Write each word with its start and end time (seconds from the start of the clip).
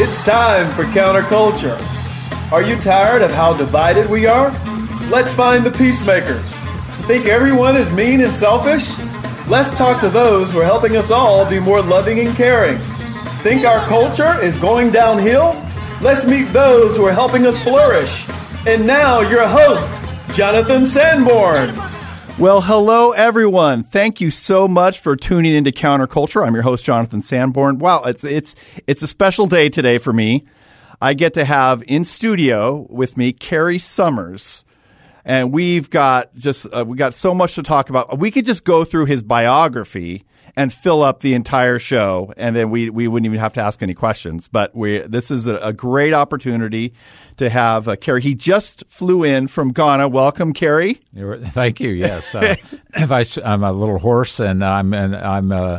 It's 0.00 0.22
time 0.22 0.72
for 0.76 0.84
counterculture. 0.84 1.76
Are 2.52 2.62
you 2.62 2.78
tired 2.78 3.20
of 3.20 3.32
how 3.32 3.56
divided 3.56 4.08
we 4.08 4.26
are? 4.26 4.52
Let's 5.10 5.32
find 5.32 5.66
the 5.66 5.72
peacemakers. 5.72 6.40
Think 7.08 7.26
everyone 7.26 7.76
is 7.76 7.90
mean 7.90 8.20
and 8.20 8.32
selfish? 8.32 8.96
Let's 9.48 9.76
talk 9.76 10.00
to 10.02 10.08
those 10.08 10.52
who 10.52 10.60
are 10.60 10.64
helping 10.64 10.96
us 10.96 11.10
all 11.10 11.50
be 11.50 11.58
more 11.58 11.82
loving 11.82 12.20
and 12.20 12.36
caring. 12.36 12.78
Think 13.42 13.64
our 13.64 13.84
culture 13.88 14.40
is 14.40 14.56
going 14.60 14.92
downhill? 14.92 15.60
Let's 16.00 16.24
meet 16.24 16.44
those 16.52 16.96
who 16.96 17.04
are 17.04 17.12
helping 17.12 17.44
us 17.44 17.60
flourish. 17.64 18.24
And 18.68 18.86
now, 18.86 19.22
your 19.22 19.48
host, 19.48 19.92
Jonathan 20.32 20.86
Sanborn. 20.86 21.70
Well, 22.38 22.60
hello 22.60 23.10
everyone. 23.10 23.82
Thank 23.82 24.20
you 24.20 24.30
so 24.30 24.68
much 24.68 25.00
for 25.00 25.16
tuning 25.16 25.56
into 25.56 25.72
Counterculture. 25.72 26.46
I'm 26.46 26.54
your 26.54 26.62
host 26.62 26.84
Jonathan 26.84 27.20
Sanborn. 27.20 27.80
Wow, 27.80 28.04
it's 28.04 28.22
it's 28.22 28.54
it's 28.86 29.02
a 29.02 29.08
special 29.08 29.48
day 29.48 29.68
today 29.68 29.98
for 29.98 30.12
me. 30.12 30.46
I 31.02 31.14
get 31.14 31.34
to 31.34 31.44
have 31.44 31.82
in 31.88 32.04
studio 32.04 32.86
with 32.90 33.16
me 33.16 33.32
Cary 33.32 33.80
Summers. 33.80 34.62
And 35.24 35.52
we've 35.52 35.90
got 35.90 36.32
just 36.36 36.68
uh, 36.72 36.84
we 36.86 36.96
got 36.96 37.12
so 37.12 37.34
much 37.34 37.56
to 37.56 37.64
talk 37.64 37.90
about. 37.90 38.20
We 38.20 38.30
could 38.30 38.46
just 38.46 38.62
go 38.62 38.84
through 38.84 39.06
his 39.06 39.24
biography 39.24 40.24
and 40.58 40.72
fill 40.72 41.04
up 41.04 41.20
the 41.20 41.34
entire 41.34 41.78
show, 41.78 42.34
and 42.36 42.56
then 42.56 42.68
we, 42.68 42.90
we 42.90 43.06
wouldn't 43.06 43.26
even 43.26 43.38
have 43.38 43.52
to 43.52 43.60
ask 43.60 43.80
any 43.80 43.94
questions. 43.94 44.48
But 44.48 44.74
we 44.74 44.98
this 44.98 45.30
is 45.30 45.46
a, 45.46 45.56
a 45.58 45.72
great 45.72 46.12
opportunity 46.12 46.94
to 47.36 47.48
have 47.48 47.86
uh, 47.86 47.94
Cary. 47.94 48.20
He 48.20 48.34
just 48.34 48.82
flew 48.88 49.22
in 49.22 49.46
from 49.46 49.72
Ghana. 49.72 50.08
Welcome, 50.08 50.52
Cary. 50.52 50.94
Thank 51.14 51.78
you. 51.78 51.90
Yes, 51.90 52.34
uh, 52.34 52.56
I, 52.94 53.24
am 53.44 53.62
a 53.62 53.72
little 53.72 54.00
hoarse, 54.00 54.40
and 54.40 54.64
I'm 54.64 54.92
and 54.92 55.14
I'm. 55.14 55.52
Uh, 55.52 55.78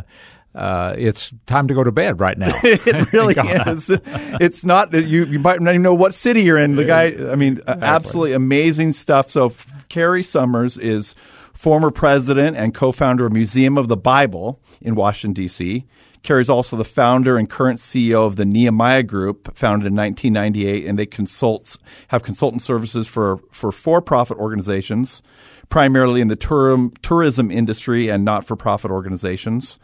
uh, 0.52 0.94
it's 0.98 1.32
time 1.46 1.68
to 1.68 1.74
go 1.74 1.84
to 1.84 1.92
bed 1.92 2.18
right 2.18 2.36
now. 2.36 2.50
it 2.64 3.12
really 3.12 3.34
is. 3.34 3.88
It's 3.92 4.64
not 4.64 4.92
that 4.92 5.04
you 5.04 5.26
you 5.26 5.38
might 5.38 5.60
not 5.60 5.72
even 5.72 5.82
know 5.82 5.94
what 5.94 6.14
city 6.14 6.40
you're 6.40 6.58
in. 6.58 6.74
The 6.74 6.86
guy, 6.86 7.14
I 7.30 7.36
mean, 7.36 7.58
exactly. 7.58 7.82
absolutely 7.82 8.32
amazing 8.32 8.94
stuff. 8.94 9.30
So, 9.30 9.52
Cary 9.90 10.22
Summers 10.22 10.78
is 10.78 11.14
former 11.60 11.90
president 11.90 12.56
and 12.56 12.72
co-founder 12.72 13.26
of 13.26 13.32
Museum 13.34 13.76
of 13.76 13.86
the 13.86 13.96
Bible 13.96 14.58
in 14.80 14.94
Washington 14.94 15.34
D.C. 15.34 15.84
Cary's 16.22 16.48
also 16.48 16.74
the 16.74 16.86
founder 16.86 17.36
and 17.36 17.50
current 17.50 17.78
CEO 17.78 18.26
of 18.26 18.36
the 18.36 18.46
Nehemiah 18.46 19.02
Group, 19.02 19.54
founded 19.54 19.86
in 19.86 19.94
1998, 19.94 20.86
and 20.86 20.98
they 20.98 21.04
consult 21.04 21.76
have 22.08 22.22
consultant 22.22 22.62
services 22.62 23.06
for 23.06 23.40
for 23.50 23.70
for-profit 23.72 24.38
organizations, 24.38 25.20
primarily 25.68 26.22
in 26.22 26.28
the 26.28 26.36
tourism 26.36 26.94
tourism 27.02 27.50
industry 27.50 28.08
and 28.08 28.24
not-for-profit 28.24 28.90
organizations. 28.90 29.78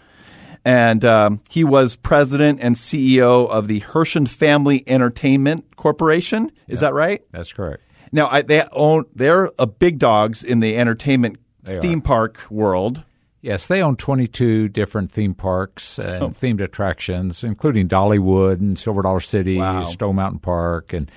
And 0.65 1.05
um, 1.05 1.43
he 1.51 1.63
was 1.63 1.95
president 1.95 2.59
and 2.63 2.75
CEO 2.75 3.51
of 3.51 3.69
the 3.69 3.81
Herschend 3.81 4.31
Family 4.31 4.83
Entertainment 4.87 5.77
Corporation. 5.77 6.53
Is 6.69 6.81
that 6.81 6.95
right? 6.95 7.23
That's 7.33 7.53
correct. 7.53 7.83
Now 8.13 8.29
I, 8.31 8.41
they 8.41 8.65
own 8.73 9.05
they're 9.15 9.51
a 9.59 9.67
big 9.67 9.99
dogs 9.99 10.43
in 10.43 10.61
the 10.61 10.75
entertainment 10.79 11.37
they 11.67 11.81
theme 11.81 11.99
are. 11.99 12.03
park 12.03 12.47
world. 12.51 13.03
Yes, 13.43 13.67
they 13.67 13.83
own 13.83 13.97
22 13.97 14.69
different 14.69 15.13
theme 15.13 15.35
parks 15.35 15.99
and 15.99 16.23
oh. 16.23 16.29
themed 16.31 16.61
attractions, 16.61 17.45
including 17.45 17.87
Dollywood 17.87 18.59
and 18.61 18.79
Silver 18.79 19.03
Dollar 19.03 19.21
City, 19.21 19.59
wow. 19.59 19.85
Stone 19.85 20.17
Mountain 20.17 20.41
Park, 20.41 20.93
and 20.93 21.11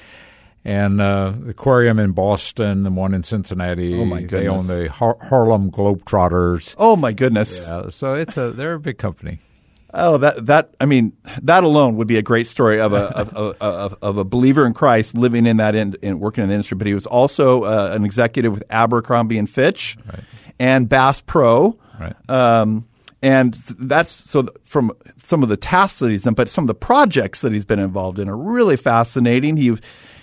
and 0.66 1.02
uh, 1.02 1.34
the 1.40 1.52
aquarium 1.52 1.98
in 1.98 2.12
Boston, 2.12 2.84
the 2.84 2.92
one 2.92 3.14
in 3.14 3.24
Cincinnati. 3.24 3.96
Oh 3.96 4.06
my 4.06 4.22
goodness! 4.22 4.68
They 4.68 4.74
own 4.76 4.82
the 4.82 4.92
Har- 4.92 5.18
Harlem 5.22 5.72
Globetrotters. 5.72 6.76
Oh 6.78 6.96
my 6.96 7.14
goodness! 7.14 7.66
Yeah, 7.68 7.90
so 7.90 8.14
it's 8.14 8.38
a 8.38 8.52
they're 8.52 8.74
a 8.74 8.80
big 8.80 8.98
company. 8.98 9.40
Oh, 9.94 10.18
that 10.18 10.46
that 10.46 10.76
I 10.80 10.86
mean, 10.86 11.14
that 11.42 11.64
alone 11.64 11.96
would 11.96 12.08
be 12.08 12.18
a 12.18 12.22
great 12.22 12.48
story 12.48 12.80
of 12.80 12.94
a 12.94 13.18
of, 13.18 13.30
of, 13.30 13.56
of, 13.60 13.98
of, 14.02 14.18
a 14.18 14.24
believer 14.24 14.66
in 14.66 14.74
Christ 14.74 15.18
living 15.18 15.46
in 15.46 15.58
that 15.58 15.74
in, 15.74 15.96
in 16.02 16.20
working 16.20 16.44
in 16.44 16.50
the 16.50 16.54
industry. 16.54 16.78
But 16.78 16.88
he 16.88 16.94
was 16.94 17.06
also 17.06 17.64
uh, 17.64 17.92
an 17.96 18.06
executive 18.06 18.54
with 18.54 18.64
Abercrombie 18.70 19.38
and 19.38 19.50
Fitch. 19.50 19.98
Right 20.08 20.24
and 20.60 20.90
Bass 20.90 21.22
Pro. 21.22 21.80
Right. 22.00 22.16
Um, 22.30 22.88
and 23.22 23.54
that's 23.54 24.12
so 24.12 24.48
from 24.64 24.92
some 25.18 25.44
of 25.44 25.50
the 25.50 25.58
tasks 25.58 26.00
that 26.00 26.12
he's 26.12 26.24
done, 26.24 26.36
but 26.36 26.50
some 26.50 26.64
of 26.64 26.68
the 26.68 26.76
projects 26.76 27.42
that 27.42 27.52
he's 27.52 27.66
been 27.66 27.80
involved 27.80 28.20
in 28.20 28.30
are 28.30 28.38
really 28.38 28.78
fascinating. 28.78 29.58
He 29.58 29.76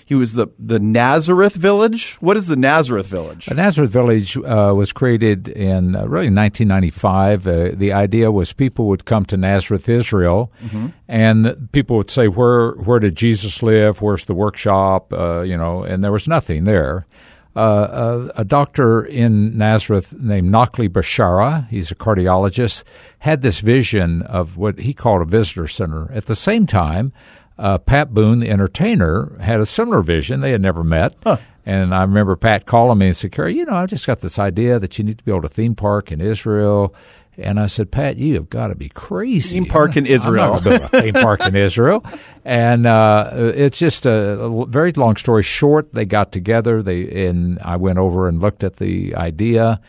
he 0.06 0.14
was 0.14 0.32
the 0.32 0.46
the 0.58 0.80
Nazareth 0.80 1.54
Village. 1.54 2.14
What 2.20 2.38
is 2.38 2.46
the 2.46 2.56
Nazareth 2.56 3.08
Village? 3.08 3.46
The 3.46 3.54
Nazareth 3.54 3.90
Village 3.90 4.36
uh, 4.38 4.72
was 4.74 4.92
created 4.92 5.48
in 5.48 5.94
uh, 5.94 6.06
really 6.06 6.30
1995. 6.30 7.46
Uh, 7.46 7.70
the 7.74 7.92
idea 7.92 8.32
was 8.32 8.54
people 8.54 8.86
would 8.86 9.04
come 9.04 9.26
to 9.26 9.36
Nazareth, 9.36 9.88
Israel, 9.88 10.50
mm-hmm. 10.62 10.88
and 11.08 11.68
people 11.72 11.98
would 11.98 12.10
say, 12.10 12.28
"Where 12.28 12.72
where 12.72 13.00
did 13.00 13.16
Jesus 13.16 13.62
live? 13.62 14.00
Where's 14.00 14.24
the 14.24 14.34
workshop?" 14.34 15.12
Uh, 15.12 15.42
you 15.42 15.56
know, 15.56 15.82
and 15.82 16.02
there 16.02 16.12
was 16.12 16.26
nothing 16.26 16.64
there 16.64 17.06
uh, 17.56 18.28
a, 18.36 18.40
a, 18.42 18.44
doctor 18.44 19.02
in 19.02 19.56
Nazareth 19.56 20.12
named 20.12 20.52
Nakhle 20.52 20.90
Bishara, 20.90 21.66
he's 21.68 21.90
a 21.90 21.94
cardiologist, 21.94 22.84
had 23.20 23.40
this 23.40 23.60
vision 23.60 24.20
of 24.22 24.58
what 24.58 24.78
he 24.78 24.92
called 24.92 25.22
a 25.22 25.24
visitor 25.24 25.66
center. 25.66 26.12
At 26.12 26.26
the 26.26 26.36
same 26.36 26.66
time, 26.66 27.14
uh, 27.58 27.78
Pat 27.78 28.12
Boone, 28.12 28.40
the 28.40 28.50
entertainer, 28.50 29.36
had 29.40 29.60
a 29.60 29.66
similar 29.66 30.02
vision. 30.02 30.40
They 30.40 30.52
had 30.52 30.62
never 30.62 30.84
met. 30.84 31.14
Huh. 31.22 31.38
And 31.64 31.94
I 31.94 32.02
remember 32.02 32.36
Pat 32.36 32.64
calling 32.66 32.98
me 32.98 33.06
and 33.06 33.16
said, 33.16 33.32
Cary, 33.32 33.56
you 33.56 33.64
know, 33.64 33.74
I've 33.74 33.90
just 33.90 34.06
got 34.06 34.20
this 34.20 34.38
idea 34.38 34.78
that 34.78 34.98
you 34.98 35.04
need 35.04 35.18
to 35.18 35.24
build 35.24 35.44
a 35.44 35.48
theme 35.48 35.74
park 35.74 36.12
in 36.12 36.20
Israel 36.20 36.94
and 37.38 37.60
I 37.60 37.66
said, 37.66 37.90
Pat, 37.90 38.16
you 38.16 38.34
have 38.34 38.48
got 38.48 38.68
to 38.68 38.74
be 38.74 38.88
crazy. 38.88 39.58
Theme 39.58 39.66
park 39.66 39.96
in 39.96 40.06
Israel. 40.06 40.54
I'm 40.54 40.64
not 40.64 40.94
a 40.94 41.02
theme 41.02 41.14
park 41.14 41.46
in 41.46 41.54
Israel. 41.56 42.04
And 42.44 42.86
uh, 42.86 43.30
it's 43.34 43.78
just 43.78 44.06
a, 44.06 44.40
a, 44.40 44.66
very 44.66 44.92
long 44.92 45.16
story 45.16 45.42
short. 45.42 45.92
They 45.92 46.04
got 46.06 46.32
together. 46.32 46.82
They 46.82 47.26
and 47.26 47.58
I 47.60 47.76
went 47.76 47.98
over 47.98 48.28
and 48.28 48.40
looked 48.40 48.64
at 48.64 48.76
the 48.76 49.14
idea, 49.14 49.80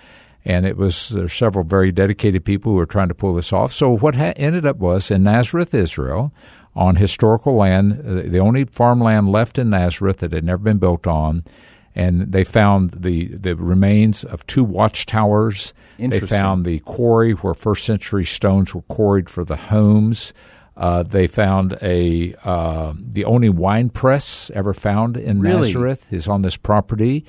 and 0.43 0.65
it 0.65 0.75
was 0.75 1.09
there's 1.09 1.33
several 1.33 1.63
very 1.63 1.91
dedicated 1.91 2.43
people 2.43 2.73
who 2.73 2.77
were 2.77 2.85
trying 2.85 3.07
to 3.09 3.15
pull 3.15 3.33
this 3.33 3.53
off. 3.53 3.71
So 3.71 3.95
what 3.95 4.15
ha- 4.15 4.33
ended 4.35 4.65
up 4.65 4.77
was 4.77 5.09
in 5.09 5.23
Nazareth, 5.23 5.73
Israel, 5.73 6.33
on 6.77 6.95
historical 6.95 7.55
land, 7.55 8.01
the 8.03 8.39
only 8.39 8.65
farmland 8.65 9.29
left 9.31 9.57
in 9.57 9.71
Nazareth 9.71 10.19
that 10.19 10.31
had 10.31 10.43
never 10.43 10.63
been 10.63 10.77
built 10.77 11.07
on 11.07 11.43
and 11.97 12.31
they 12.31 12.43
found 12.43 12.91
the, 12.91 13.25
the 13.29 13.55
remains 13.55 14.23
of 14.23 14.45
two 14.45 14.63
watchtowers. 14.63 15.73
They 15.97 16.19
found 16.19 16.63
the 16.63 16.77
quarry 16.81 17.31
where 17.31 17.55
first 17.55 17.85
century 17.85 18.23
stones 18.23 18.75
were 18.75 18.83
quarried 18.83 19.31
for 19.31 19.43
the 19.43 19.55
homes. 19.55 20.31
Uh, 20.77 21.01
they 21.01 21.25
found 21.25 21.75
a 21.81 22.35
uh, 22.43 22.93
the 22.95 23.25
only 23.25 23.49
wine 23.49 23.89
press 23.89 24.51
ever 24.53 24.75
found 24.75 25.17
in 25.17 25.41
really? 25.41 25.73
Nazareth 25.73 26.13
is 26.13 26.27
on 26.27 26.43
this 26.43 26.55
property, 26.55 27.25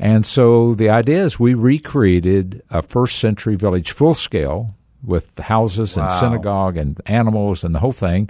and 0.00 0.26
so 0.26 0.74
the 0.74 0.90
idea 0.90 1.22
is 1.22 1.38
we 1.38 1.54
recreated 1.54 2.60
a 2.70 2.82
first 2.82 3.20
century 3.20 3.54
village 3.54 3.92
full 3.92 4.14
scale 4.14 4.74
with 5.04 5.38
houses 5.38 5.96
wow. 5.96 6.02
and 6.02 6.12
synagogue 6.12 6.76
and 6.76 7.00
animals 7.06 7.62
and 7.62 7.72
the 7.72 7.78
whole 7.78 7.92
thing, 7.92 8.28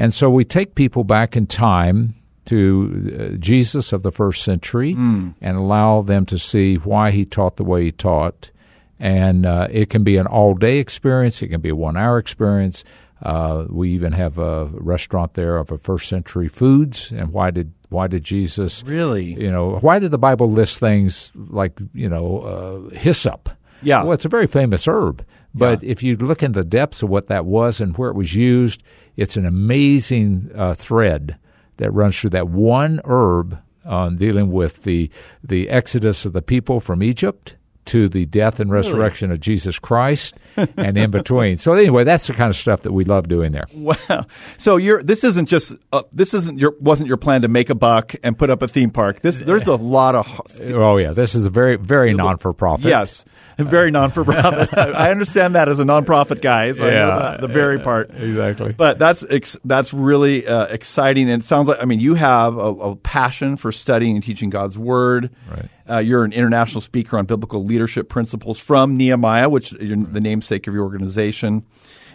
and 0.00 0.14
so 0.14 0.30
we 0.30 0.46
take 0.46 0.74
people 0.74 1.04
back 1.04 1.36
in 1.36 1.46
time 1.46 2.14
to 2.46 3.34
uh, 3.34 3.36
Jesus 3.36 3.92
of 3.92 4.02
the 4.02 4.10
first 4.10 4.42
century 4.42 4.94
mm. 4.94 5.34
and 5.42 5.56
allow 5.58 6.00
them 6.00 6.24
to 6.24 6.38
see 6.38 6.76
why 6.76 7.10
he 7.10 7.26
taught 7.26 7.56
the 7.56 7.64
way 7.64 7.84
he 7.84 7.92
taught. 7.92 8.50
And 8.98 9.44
uh, 9.44 9.68
it 9.70 9.90
can 9.90 10.02
be 10.02 10.16
an 10.16 10.26
all 10.26 10.54
day 10.54 10.78
experience, 10.78 11.42
it 11.42 11.48
can 11.48 11.60
be 11.60 11.68
a 11.68 11.76
one 11.76 11.98
hour 11.98 12.16
experience. 12.16 12.82
Uh, 13.22 13.66
we 13.68 13.90
even 13.90 14.12
have 14.12 14.38
a 14.38 14.70
restaurant 14.72 15.34
there 15.34 15.58
of 15.58 15.70
a 15.70 15.76
first 15.76 16.08
century 16.08 16.48
foods 16.48 17.12
and 17.12 17.34
why 17.34 17.50
did 17.50 17.70
why 17.90 18.06
did 18.06 18.24
Jesus 18.24 18.82
really 18.86 19.34
you 19.34 19.50
know 19.50 19.76
why 19.82 19.98
did 19.98 20.12
the 20.12 20.18
Bible 20.18 20.50
list 20.50 20.80
things 20.80 21.30
like 21.34 21.78
you 21.92 22.08
know 22.08 22.40
uh, 22.40 22.96
hyssop? 22.96 23.50
Yeah, 23.82 24.04
well, 24.04 24.12
it's 24.12 24.24
a 24.24 24.30
very 24.30 24.46
famous 24.46 24.88
herb. 24.88 25.22
But 25.54 25.82
yeah. 25.82 25.90
if 25.90 26.02
you 26.02 26.16
look 26.16 26.42
in 26.42 26.52
the 26.52 26.64
depths 26.64 27.02
of 27.02 27.08
what 27.08 27.26
that 27.28 27.44
was 27.44 27.80
and 27.80 27.96
where 27.96 28.10
it 28.10 28.16
was 28.16 28.34
used, 28.34 28.82
it's 29.16 29.36
an 29.36 29.46
amazing 29.46 30.50
uh, 30.54 30.74
thread 30.74 31.36
that 31.78 31.90
runs 31.92 32.18
through 32.18 32.30
that 32.30 32.48
one 32.48 33.00
herb 33.04 33.58
on 33.84 34.16
dealing 34.16 34.52
with 34.52 34.82
the 34.82 35.10
the 35.42 35.68
exodus 35.68 36.24
of 36.24 36.32
the 36.32 36.42
people 36.42 36.80
from 36.80 37.02
Egypt 37.02 37.56
to 37.86 38.08
the 38.08 38.26
death 38.26 38.60
and 38.60 38.70
resurrection 38.70 39.28
really? 39.28 39.36
of 39.36 39.40
Jesus 39.40 39.78
Christ 39.78 40.34
and 40.56 40.96
in 40.96 41.10
between. 41.10 41.56
So 41.56 41.72
anyway, 41.72 42.04
that's 42.04 42.26
the 42.26 42.34
kind 42.34 42.50
of 42.50 42.56
stuff 42.56 42.82
that 42.82 42.92
we 42.92 43.04
love 43.04 43.28
doing 43.28 43.52
there. 43.52 43.66
Wow. 43.74 44.26
So 44.58 44.76
you're 44.76 45.02
this 45.02 45.24
isn't 45.24 45.46
just 45.46 45.74
uh, 45.92 46.02
this 46.12 46.34
isn't 46.34 46.58
your 46.58 46.74
wasn't 46.80 47.08
your 47.08 47.16
plan 47.16 47.42
to 47.42 47.48
make 47.48 47.70
a 47.70 47.74
buck 47.74 48.14
and 48.22 48.38
put 48.38 48.50
up 48.50 48.62
a 48.62 48.68
theme 48.68 48.90
park. 48.90 49.20
This 49.20 49.40
there's 49.40 49.66
a 49.66 49.76
lot 49.76 50.14
of 50.14 50.40
Oh 50.60 50.96
yeah, 50.96 51.12
this 51.12 51.34
is 51.34 51.46
a 51.46 51.50
very 51.50 51.76
very 51.76 52.14
non 52.14 52.38
for 52.38 52.52
profit. 52.52 52.86
Yes 52.86 53.24
very 53.64 53.90
non 53.90 54.10
for 54.10 54.24
profit. 54.24 54.70
I 54.76 55.10
understand 55.10 55.54
that 55.54 55.68
as 55.68 55.78
a 55.78 55.84
nonprofit 55.84 56.40
guy, 56.40 56.72
so 56.72 56.86
yeah, 56.86 56.90
I 56.90 57.10
know 57.10 57.18
that, 57.18 57.40
the 57.40 57.48
very 57.48 57.78
part 57.78 58.10
exactly. 58.14 58.72
But 58.72 58.98
that's 58.98 59.24
ex- 59.28 59.56
that's 59.64 59.92
really 59.92 60.46
uh, 60.46 60.66
exciting, 60.66 61.30
and 61.30 61.42
it 61.42 61.44
sounds 61.44 61.68
like 61.68 61.78
I 61.80 61.84
mean 61.84 62.00
you 62.00 62.14
have 62.14 62.56
a, 62.56 62.60
a 62.60 62.96
passion 62.96 63.56
for 63.56 63.72
studying 63.72 64.16
and 64.16 64.24
teaching 64.24 64.50
God's 64.50 64.78
word. 64.78 65.30
Right. 65.50 65.68
Uh, 65.90 65.98
you're 65.98 66.24
an 66.24 66.32
international 66.32 66.80
speaker 66.80 67.18
on 67.18 67.26
biblical 67.26 67.64
leadership 67.64 68.08
principles 68.08 68.58
from 68.58 68.96
Nehemiah, 68.96 69.48
which 69.48 69.72
is 69.72 70.06
the 70.12 70.20
namesake 70.20 70.66
of 70.68 70.74
your 70.74 70.84
organization. 70.84 71.64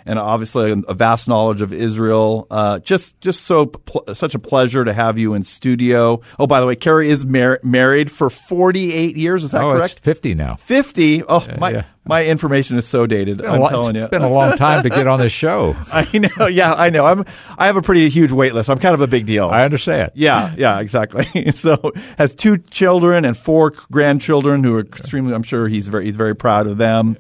And 0.07 0.19
obviously 0.19 0.71
a, 0.87 0.93
vast 0.93 1.27
knowledge 1.27 1.61
of 1.61 1.73
Israel. 1.73 2.45
Uh, 2.51 2.79
just 2.79 3.19
just 3.21 3.41
so 3.41 3.65
pl- 3.65 4.13
such 4.13 4.35
a 4.35 4.39
pleasure 4.39 4.85
to 4.85 4.93
have 4.93 5.17
you 5.17 5.33
in 5.33 5.43
studio. 5.43 6.21
Oh, 6.37 6.45
by 6.45 6.59
the 6.59 6.67
way, 6.67 6.75
Cary 6.75 7.09
is 7.09 7.25
mar- 7.25 7.59
married 7.63 8.11
for 8.11 8.29
48 8.29 9.17
years. 9.17 9.43
Is 9.43 9.51
that 9.51 9.63
oh, 9.63 9.71
correct? 9.71 9.93
It's 9.93 10.01
50 10.03 10.35
now. 10.35 10.55
50. 10.57 11.23
Oh, 11.27 11.47
my 11.57 11.71
yeah. 11.71 11.83
my 12.05 12.23
information 12.23 12.77
is 12.77 12.87
so 12.87 13.07
dated. 13.07 13.43
I'm 13.43 13.61
Well, 13.61 13.69
telling 13.69 13.95
it's 13.95 14.03
you. 14.03 14.07
been 14.09 14.21
a 14.21 14.29
long 14.29 14.55
time 14.57 14.83
to 14.83 14.89
get 14.89 15.07
on 15.07 15.19
this 15.19 15.33
show. 15.33 15.75
I 15.91 16.07
know. 16.17 16.45
Yeah, 16.45 16.73
I 16.73 16.91
know. 16.91 17.05
I'm. 17.05 17.25
I 17.57 17.65
have 17.65 17.77
a 17.77 17.81
pretty 17.81 18.07
huge 18.09 18.31
wait 18.31 18.53
list. 18.53 18.69
I'm 18.69 18.79
kind 18.79 18.93
of 18.93 19.01
a 19.01 19.07
big 19.07 19.25
deal. 19.25 19.49
I 19.49 19.63
understand. 19.63 20.11
Yeah, 20.13 20.53
yeah, 20.55 20.79
exactly. 20.81 21.51
so 21.55 21.93
has 22.19 22.35
two 22.35 22.59
children 22.59 23.25
and 23.25 23.35
four 23.35 23.71
grandchildren 23.91 24.63
who 24.63 24.75
are 24.75 24.81
extremely. 24.81 25.33
I'm 25.33 25.43
sure 25.43 25.67
he's 25.67 25.87
very 25.87 26.05
he's 26.05 26.15
very 26.15 26.35
proud 26.35 26.67
of 26.67 26.77
them. 26.77 27.17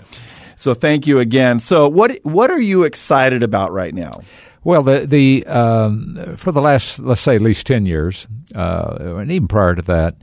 So 0.55 0.73
thank 0.73 1.07
you 1.07 1.19
again. 1.19 1.59
So 1.59 1.87
what 1.87 2.19
what 2.23 2.51
are 2.51 2.61
you 2.61 2.83
excited 2.83 3.43
about 3.43 3.71
right 3.71 3.93
now? 3.93 4.21
Well, 4.63 4.81
the 4.81 5.05
the 5.05 5.45
um, 5.45 6.35
for 6.37 6.51
the 6.51 6.61
last 6.61 6.99
let's 6.99 7.21
say 7.21 7.35
at 7.35 7.41
least 7.41 7.67
ten 7.67 7.85
years, 7.85 8.27
uh, 8.55 9.15
and 9.17 9.31
even 9.31 9.47
prior 9.47 9.75
to 9.75 9.81
that, 9.83 10.15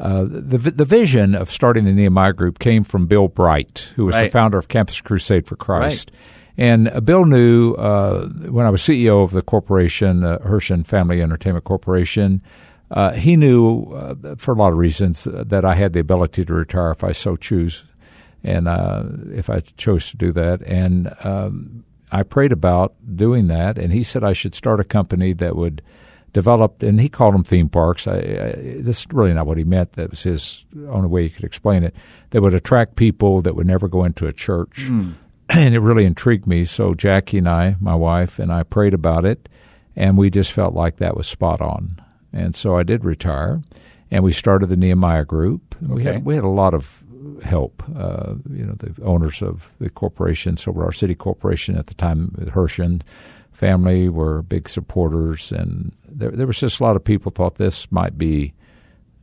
uh, 0.00 0.24
the 0.24 0.58
the 0.58 0.84
vision 0.84 1.34
of 1.34 1.50
starting 1.50 1.84
the 1.84 1.92
Nehemiah 1.92 2.32
Group 2.32 2.58
came 2.58 2.84
from 2.84 3.06
Bill 3.06 3.28
Bright, 3.28 3.92
who 3.96 4.06
was 4.06 4.16
the 4.16 4.30
founder 4.30 4.58
of 4.58 4.68
Campus 4.68 5.00
Crusade 5.00 5.46
for 5.46 5.56
Christ. 5.56 6.10
And 6.56 6.88
uh, 6.88 7.00
Bill 7.00 7.24
knew 7.24 7.74
uh, 7.74 8.28
when 8.28 8.66
I 8.66 8.70
was 8.70 8.82
CEO 8.82 9.24
of 9.24 9.30
the 9.30 9.42
corporation, 9.42 10.24
uh, 10.24 10.38
Herschend 10.40 10.86
Family 10.86 11.22
Entertainment 11.22 11.64
Corporation. 11.64 12.42
Uh, 12.90 13.12
he 13.12 13.36
knew, 13.36 13.84
uh, 13.94 14.34
for 14.36 14.52
a 14.52 14.56
lot 14.56 14.72
of 14.72 14.78
reasons, 14.78 15.26
uh, 15.26 15.44
that 15.46 15.64
I 15.64 15.74
had 15.74 15.94
the 15.94 16.00
ability 16.00 16.44
to 16.44 16.52
retire 16.52 16.90
if 16.90 17.02
I 17.02 17.12
so 17.12 17.36
choose, 17.36 17.84
and 18.44 18.68
uh, 18.68 19.04
if 19.32 19.48
I 19.50 19.60
chose 19.76 20.10
to 20.10 20.16
do 20.16 20.32
that. 20.32 20.62
And 20.62 21.14
um, 21.24 21.84
I 22.10 22.22
prayed 22.22 22.52
about 22.52 22.94
doing 23.16 23.48
that, 23.48 23.78
and 23.78 23.92
he 23.92 24.02
said 24.02 24.24
I 24.24 24.32
should 24.32 24.54
start 24.54 24.80
a 24.80 24.84
company 24.84 25.32
that 25.34 25.56
would 25.56 25.82
develop, 26.32 26.82
and 26.82 27.00
he 27.00 27.08
called 27.08 27.34
them 27.34 27.44
theme 27.44 27.68
parks. 27.68 28.06
I, 28.08 28.12
I, 28.16 28.52
this 28.80 29.00
is 29.00 29.06
really 29.12 29.34
not 29.34 29.46
what 29.46 29.58
he 29.58 29.64
meant. 29.64 29.92
That 29.92 30.10
was 30.10 30.22
his 30.22 30.64
only 30.88 31.08
way 31.08 31.24
he 31.24 31.30
could 31.30 31.44
explain 31.44 31.82
it. 31.84 31.94
That 32.30 32.40
would 32.42 32.54
attract 32.54 32.96
people 32.96 33.42
that 33.42 33.54
would 33.54 33.66
never 33.66 33.86
go 33.88 34.04
into 34.04 34.26
a 34.26 34.32
church, 34.32 34.88
and 34.88 35.74
it 35.74 35.80
really 35.80 36.04
intrigued 36.06 36.46
me. 36.46 36.64
So 36.64 36.94
Jackie 36.94 37.38
and 37.38 37.48
I, 37.48 37.76
my 37.80 37.94
wife, 37.94 38.38
and 38.38 38.50
I 38.52 38.62
prayed 38.62 38.94
about 38.94 39.24
it, 39.26 39.48
and 39.94 40.16
we 40.16 40.30
just 40.30 40.52
felt 40.52 40.74
like 40.74 40.96
that 40.96 41.16
was 41.16 41.26
spot 41.26 41.60
on. 41.60 42.00
And 42.32 42.54
so 42.54 42.76
I 42.78 42.82
did 42.82 43.04
retire, 43.04 43.60
and 44.10 44.24
we 44.24 44.32
started 44.32 44.68
the 44.70 44.76
Nehemiah 44.76 45.24
Group. 45.26 45.74
We 45.82 46.00
Okay. 46.02 46.12
had 46.14 46.24
we 46.24 46.34
had 46.34 46.44
a 46.44 46.48
lot 46.48 46.72
of 46.72 47.02
help. 47.42 47.82
Uh, 47.96 48.34
you 48.50 48.64
know, 48.64 48.74
the 48.74 48.94
owners 49.02 49.42
of 49.42 49.70
the 49.78 49.90
corporation, 49.90 50.56
so 50.56 50.74
our 50.76 50.92
city 50.92 51.14
corporation 51.14 51.76
at 51.76 51.86
the 51.86 51.94
time, 51.94 52.34
the 52.36 52.50
Herschend 52.50 53.04
family, 53.52 54.08
were 54.08 54.42
big 54.42 54.68
supporters, 54.68 55.52
and 55.52 55.92
there, 56.08 56.30
there 56.30 56.46
was 56.46 56.58
just 56.58 56.80
a 56.80 56.84
lot 56.84 56.96
of 56.96 57.04
people 57.04 57.30
thought 57.30 57.56
this 57.56 57.90
might 57.92 58.16
be, 58.16 58.52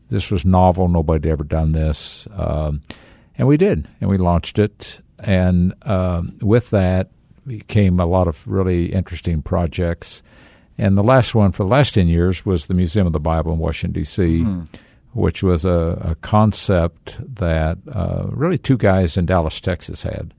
this 0.10 0.31
was 0.31 0.45
novel. 0.45 0.88
Nobody 0.88 1.27
had 1.27 1.33
ever 1.33 1.44
done 1.44 1.71
this, 1.71 2.27
um, 2.33 2.81
and 3.38 3.48
we 3.48 3.57
did, 3.57 3.88
and 4.01 4.10
we 4.10 4.18
launched 4.18 4.60
it, 4.60 5.00
and 5.19 5.74
um, 5.83 6.38
with 6.42 6.69
that 6.69 7.10
came 7.68 8.00
a 8.00 8.06
lot 8.06 8.27
of 8.27 8.48
really 8.48 8.94
interesting 8.94 9.42
projects. 9.42 10.21
And 10.77 10.98
the 10.98 11.04
last 11.04 11.36
one 11.36 11.51
for 11.51 11.63
the 11.63 11.69
last 11.69 11.95
10 11.95 12.07
years 12.07 12.45
was 12.45 12.68
the 12.68 12.74
Museum 12.74 13.06
of 13.06 13.12
the 13.12 13.19
Bible 13.19 13.51
in 13.51 13.60
Washington, 13.60 14.01
D.C., 14.01 14.44
which 15.14 15.44
was 15.44 15.66
a, 15.66 16.02
a 16.02 16.16
concept 16.22 17.20
that 17.36 17.78
uh, 17.92 18.26
really 18.30 18.58
two 18.58 18.78
guys 18.78 19.18
in 19.18 19.26
Dallas, 19.26 19.60
Texas 19.60 20.04
had. 20.04 20.34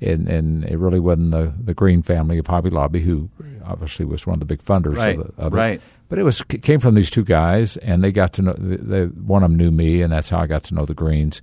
And, 0.00 0.26
and 0.28 0.64
it 0.64 0.78
really 0.78 0.98
wasn't 0.98 1.30
the, 1.30 1.54
the 1.62 1.74
Green 1.74 2.02
family 2.02 2.38
of 2.38 2.46
Hobby 2.48 2.70
Lobby, 2.70 3.00
who 3.00 3.30
obviously 3.64 4.04
was 4.04 4.26
one 4.26 4.34
of 4.34 4.40
the 4.40 4.46
big 4.46 4.64
funders 4.64 4.96
Right, 4.96 5.16
of, 5.16 5.36
the, 5.36 5.42
of 5.42 5.52
right. 5.52 5.74
it. 5.74 5.82
But 6.08 6.18
it 6.18 6.24
was 6.24 6.42
it 6.50 6.62
came 6.62 6.80
from 6.80 6.94
these 6.94 7.08
two 7.08 7.24
guys, 7.24 7.76
and 7.78 8.02
they 8.04 8.12
got 8.12 8.34
to 8.34 8.42
know. 8.42 8.52
They, 8.58 9.06
one 9.06 9.42
of 9.42 9.50
them 9.50 9.56
knew 9.56 9.70
me, 9.70 10.02
and 10.02 10.12
that's 10.12 10.28
how 10.28 10.40
I 10.40 10.46
got 10.46 10.64
to 10.64 10.74
know 10.74 10.84
the 10.84 10.92
Greens. 10.92 11.40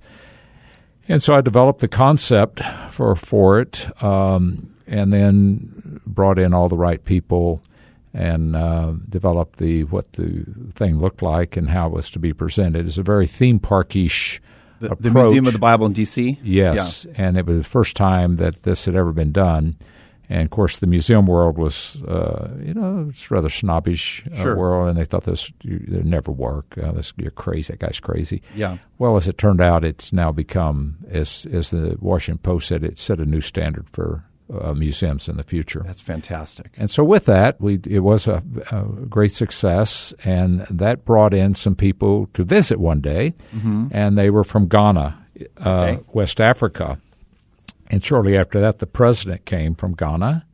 And 1.08 1.20
so 1.20 1.34
I 1.34 1.40
developed 1.40 1.80
the 1.80 1.88
concept 1.88 2.62
for 2.90 3.16
for 3.16 3.60
it, 3.60 3.88
um, 4.00 4.72
and 4.86 5.12
then 5.12 6.00
brought 6.06 6.38
in 6.38 6.54
all 6.54 6.68
the 6.68 6.76
right 6.76 7.04
people, 7.04 7.64
and 8.12 8.56
uh, 8.56 8.92
developed 9.08 9.58
the 9.58 9.84
what 9.84 10.12
the 10.14 10.44
thing 10.74 10.98
looked 11.00 11.22
like 11.22 11.56
and 11.56 11.68
how 11.68 11.86
it 11.86 11.92
was 11.92 12.10
to 12.10 12.18
be 12.18 12.32
presented. 12.32 12.86
It's 12.86 12.98
a 12.98 13.02
very 13.02 13.26
theme 13.26 13.58
parkish 13.58 14.40
The, 14.80 14.96
the 14.98 15.10
Museum 15.10 15.46
of 15.46 15.52
the 15.52 15.58
Bible 15.58 15.86
in 15.86 15.92
D.C. 15.92 16.38
Yes, 16.42 17.06
and 17.14 17.36
it 17.36 17.46
was 17.46 17.58
the 17.58 17.64
first 17.64 17.96
time 17.96 18.36
that 18.36 18.62
this 18.62 18.86
had 18.86 18.96
ever 18.96 19.12
been 19.12 19.32
done. 19.32 19.76
And 20.32 20.42
of 20.42 20.50
course, 20.50 20.76
the 20.76 20.86
museum 20.86 21.26
world 21.26 21.58
was, 21.58 22.00
uh, 22.04 22.50
you 22.64 22.72
know, 22.72 23.08
it's 23.10 23.32
rather 23.32 23.48
snobbish 23.48 24.24
uh, 24.32 24.36
Sure. 24.40 24.56
world, 24.56 24.88
and 24.88 24.96
they 24.96 25.04
thought 25.04 25.24
this 25.24 25.52
it'd 25.64 26.06
never 26.06 26.30
work. 26.30 26.78
Uh, 26.80 26.92
this, 26.92 27.12
you're 27.16 27.32
crazy. 27.32 27.72
That 27.72 27.80
guy's 27.80 27.98
crazy. 27.98 28.40
Yeah. 28.54 28.78
Well, 28.98 29.16
as 29.16 29.26
it 29.26 29.38
turned 29.38 29.60
out, 29.60 29.84
it's 29.84 30.12
now 30.12 30.30
become, 30.30 30.98
as 31.10 31.46
as 31.52 31.70
the 31.70 31.96
Washington 32.00 32.38
Post 32.38 32.68
said, 32.68 32.84
it 32.84 32.96
set 32.96 33.18
a 33.18 33.24
new 33.24 33.40
standard 33.40 33.86
for 33.92 34.24
uh, 34.52 34.72
museums 34.74 35.28
in 35.28 35.36
the 35.36 35.42
future. 35.42 35.82
That's 35.86 36.00
fantastic. 36.00 36.72
And 36.76 36.90
so 36.90 37.04
with 37.04 37.26
that, 37.26 37.60
we 37.60 37.80
it 37.86 38.00
was 38.00 38.26
a, 38.26 38.42
a 38.70 38.82
great 39.08 39.32
success, 39.32 40.12
and 40.24 40.66
that 40.70 41.04
brought 41.04 41.34
in 41.34 41.54
some 41.54 41.74
people 41.76 42.26
to 42.34 42.44
visit 42.44 42.78
one 42.80 43.00
day, 43.00 43.34
and 43.92 44.16
they 44.18 44.30
were 44.30 44.44
from 44.44 44.66
Ghana, 44.68 45.16
uh, 45.64 45.68
Okay. 45.70 45.98
West 46.12 46.40
Africa. 46.40 46.98
And 47.92 48.04
shortly 48.04 48.36
after 48.38 48.60
that, 48.60 48.78
the 48.78 48.86
president 48.86 49.44
came 49.46 49.74
from 49.74 49.94
Ghana, 49.94 50.44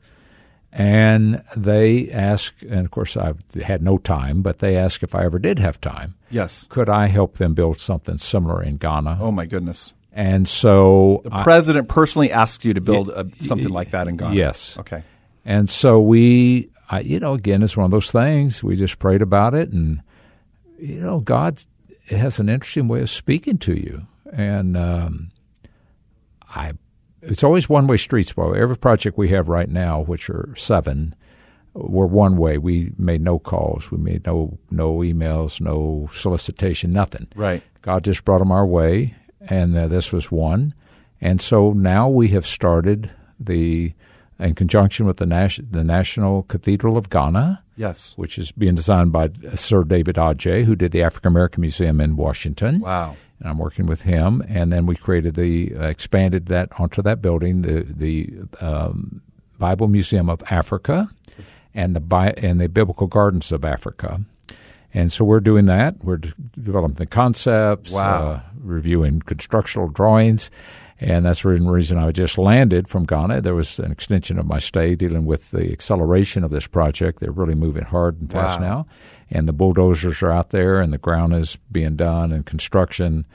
and 0.72 1.42
they 1.56 2.10
asked, 2.10 2.62
and 2.62 2.80
of 2.84 2.90
course 2.90 3.16
I 3.16 3.32
had 3.62 3.82
no 3.82 3.98
time, 3.98 4.42
but 4.42 4.58
they 4.58 4.76
asked 4.76 5.02
if 5.02 5.14
I 5.14 5.24
ever 5.24 5.38
did 5.38 5.58
have 5.58 5.80
time, 5.80 6.14
Yes. 6.30 6.66
could 6.68 6.88
I 6.88 7.06
help 7.06 7.36
them 7.38 7.54
build 7.54 7.78
something 7.78 8.18
similar 8.18 8.62
in 8.62 8.76
Ghana? 8.76 9.18
Oh 9.20 9.30
my 9.30 9.46
goodness. 9.46 9.94
And 10.16 10.48
so 10.48 11.20
The 11.24 11.34
I- 11.34 11.42
president 11.44 11.88
personally 11.88 12.32
asked 12.32 12.64
you 12.64 12.72
to 12.74 12.80
build 12.80 13.10
a, 13.10 13.26
something 13.40 13.68
like 13.68 13.90
that 13.90 14.08
in 14.08 14.16
Ghana. 14.16 14.34
Yes. 14.34 14.78
Okay. 14.78 15.02
And 15.44 15.68
so 15.70 16.00
we, 16.00 16.70
I, 16.90 17.00
you 17.00 17.20
know, 17.20 17.34
again, 17.34 17.62
it's 17.62 17.76
one 17.76 17.84
of 17.84 17.90
those 17.92 18.10
things. 18.10 18.64
We 18.64 18.76
just 18.76 18.98
prayed 18.98 19.20
about 19.22 19.54
it, 19.54 19.70
and 19.72 20.00
you 20.78 21.00
know, 21.00 21.20
God 21.20 21.62
has 22.08 22.40
an 22.40 22.48
interesting 22.48 22.88
way 22.88 23.02
of 23.02 23.10
speaking 23.10 23.58
to 23.58 23.74
you. 23.74 24.06
And 24.32 24.76
um, 24.76 25.30
I, 26.48 26.72
it's 27.22 27.44
always 27.44 27.68
one 27.68 27.86
way 27.86 27.96
streets. 27.96 28.32
Boy, 28.32 28.52
every 28.54 28.76
project 28.76 29.18
we 29.18 29.28
have 29.28 29.48
right 29.48 29.68
now, 29.68 30.00
which 30.00 30.30
are 30.30 30.52
seven, 30.56 31.14
were 31.74 32.06
one 32.06 32.36
way. 32.36 32.56
We 32.58 32.92
made 32.98 33.20
no 33.20 33.38
calls. 33.38 33.90
We 33.90 33.98
made 33.98 34.26
no 34.26 34.58
no 34.70 34.96
emails, 34.98 35.60
no 35.60 36.08
solicitation, 36.12 36.90
nothing. 36.92 37.28
Right. 37.36 37.62
God 37.82 38.02
just 38.04 38.24
brought 38.24 38.38
them 38.38 38.50
our 38.50 38.66
way, 38.66 39.14
and 39.48 39.76
uh, 39.76 39.88
this 39.88 40.12
was 40.12 40.30
one. 40.32 40.74
And 41.20 41.40
so 41.40 41.72
now 41.72 42.08
we 42.08 42.28
have 42.28 42.46
started 42.46 43.10
the, 43.40 43.92
in 44.38 44.54
conjunction 44.54 45.06
with 45.06 45.16
the, 45.16 45.26
Nas- 45.26 45.60
the 45.70 45.82
National 45.84 46.42
Cathedral 46.44 46.96
of 46.98 47.08
Ghana, 47.10 47.62
Yes. 47.76 48.12
which 48.16 48.38
is 48.38 48.52
being 48.52 48.74
designed 48.74 49.12
by 49.12 49.30
Sir 49.54 49.82
David 49.82 50.16
Adjaye, 50.16 50.64
who 50.64 50.76
did 50.76 50.92
the 50.92 51.02
African 51.02 51.28
American 51.32 51.60
Museum 51.62 52.00
in 52.00 52.16
Washington. 52.16 52.80
Wow. 52.80 53.16
And 53.40 53.48
I'm 53.50 53.58
working 53.58 53.84
with 53.86 54.02
him, 54.02 54.42
and 54.48 54.72
then 54.72 54.86
we 54.86 54.96
created 54.96 55.34
the 55.34 55.74
uh, 55.76 55.82
expanded 55.88 56.46
that 56.46 56.70
onto 56.80 57.02
that 57.02 57.20
building, 57.20 57.60
the 57.62 57.82
the 57.82 58.30
um, 58.64 59.20
Bible 59.58 59.88
Museum 59.88 60.30
of 60.30 60.42
Africa, 60.50 61.10
and 61.74 61.94
the 61.94 62.00
Bi- 62.00 62.32
and 62.38 62.58
the 62.58 62.68
Biblical 62.70 63.06
Gardens 63.08 63.52
of 63.52 63.62
Africa. 63.62 64.22
And 64.94 65.12
so 65.12 65.24
we're 65.24 65.40
doing 65.40 65.66
that. 65.66 66.02
We're 66.04 66.20
developing 66.54 66.94
the 66.94 67.06
concepts, 67.06 67.92
Wow. 67.92 68.30
uh, 68.30 68.40
reviewing 68.62 69.20
constructional 69.20 69.88
drawings, 69.88 70.50
and 71.00 71.26
that's 71.26 71.42
the 71.42 71.50
reason- 71.50 71.68
reason 71.68 71.98
I 71.98 72.10
just 72.12 72.38
landed 72.38 72.88
from 72.88 73.04
Ghana. 73.04 73.42
There 73.42 73.54
was 73.54 73.78
an 73.78 73.92
extension 73.92 74.38
of 74.38 74.46
my 74.46 74.58
stay 74.58 74.94
dealing 74.94 75.26
with 75.26 75.50
the 75.50 75.70
acceleration 75.70 76.42
of 76.44 76.50
this 76.50 76.66
project. 76.66 77.20
They're 77.20 77.30
really 77.32 77.54
moving 77.54 77.84
hard 77.84 78.18
and 78.20 78.30
fast 78.32 78.60
Wow. 78.60 78.66
now, 78.66 78.86
and 79.30 79.46
the 79.46 79.52
bulldozers 79.52 80.22
are 80.22 80.30
out 80.30 80.50
there, 80.50 80.80
and 80.80 80.92
the 80.92 80.98
ground 80.98 81.34
is 81.34 81.58
being 81.70 81.96
done, 81.96 82.32
and 82.32 82.46
construction. 82.46 83.26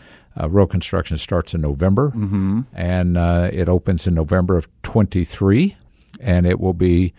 Uh, 0.42 0.50
real 0.50 0.66
construction 0.66 1.18
starts 1.18 1.54
in 1.54 1.60
November, 1.62 2.10
mm-hmm. 2.16 2.62
and 2.74 3.18
uh, 3.18 3.50
it 3.52 3.68
opens 3.68 4.08
in 4.08 4.14
November 4.14 4.58
of 4.58 4.66
23, 4.84 5.76
and 6.22 6.46
it 6.48 6.58
will 6.60 6.74
be 6.74 7.14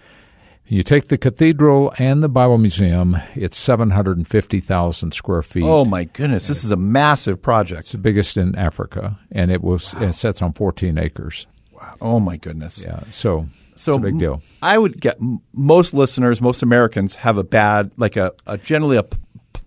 you 0.66 0.83
take 0.83 1.09
the 1.09 1.19
cathedral 1.19 1.92
and 1.99 2.23
the 2.23 2.28
Bible 2.28 2.59
Museum, 2.59 3.16
it's 3.35 3.57
750,000 3.59 5.12
square 5.12 5.42
feet. 5.42 5.64
Oh 5.64 5.85
my 5.85 6.04
goodness. 6.04 6.47
This 6.49 6.64
is 6.64 6.71
a 6.71 6.76
massive 6.76 7.42
project. 7.42 7.81
It's 7.81 7.92
the 7.92 7.99
biggest 7.99 8.37
in 8.37 8.57
Africa, 8.57 9.19
and 9.31 9.50
it 9.50 9.62
was 9.62 9.92
and 9.95 10.04
it 10.04 10.14
sets 10.14 10.40
on 10.42 10.52
14 10.52 10.99
acres. 10.99 11.47
Wow. 11.73 11.95
Oh 12.00 12.21
my 12.21 12.37
goodness. 12.37 12.83
Yeah, 12.85 13.00
so, 13.11 13.49
So 13.75 13.92
it's 13.92 13.99
a 13.99 14.00
big 14.00 14.19
deal. 14.19 14.40
I 14.62 14.78
would 14.78 15.00
get 15.00 15.16
m- 15.21 15.40
most 15.52 15.92
listeners, 15.95 16.40
most 16.40 16.62
Americans 16.62 17.16
have 17.16 17.37
a 17.38 17.45
bad, 17.45 17.90
like 17.97 18.16
a, 18.16 18.33
a 18.47 18.57
generally 18.57 18.97
a 18.97 19.02
p- 19.02 19.19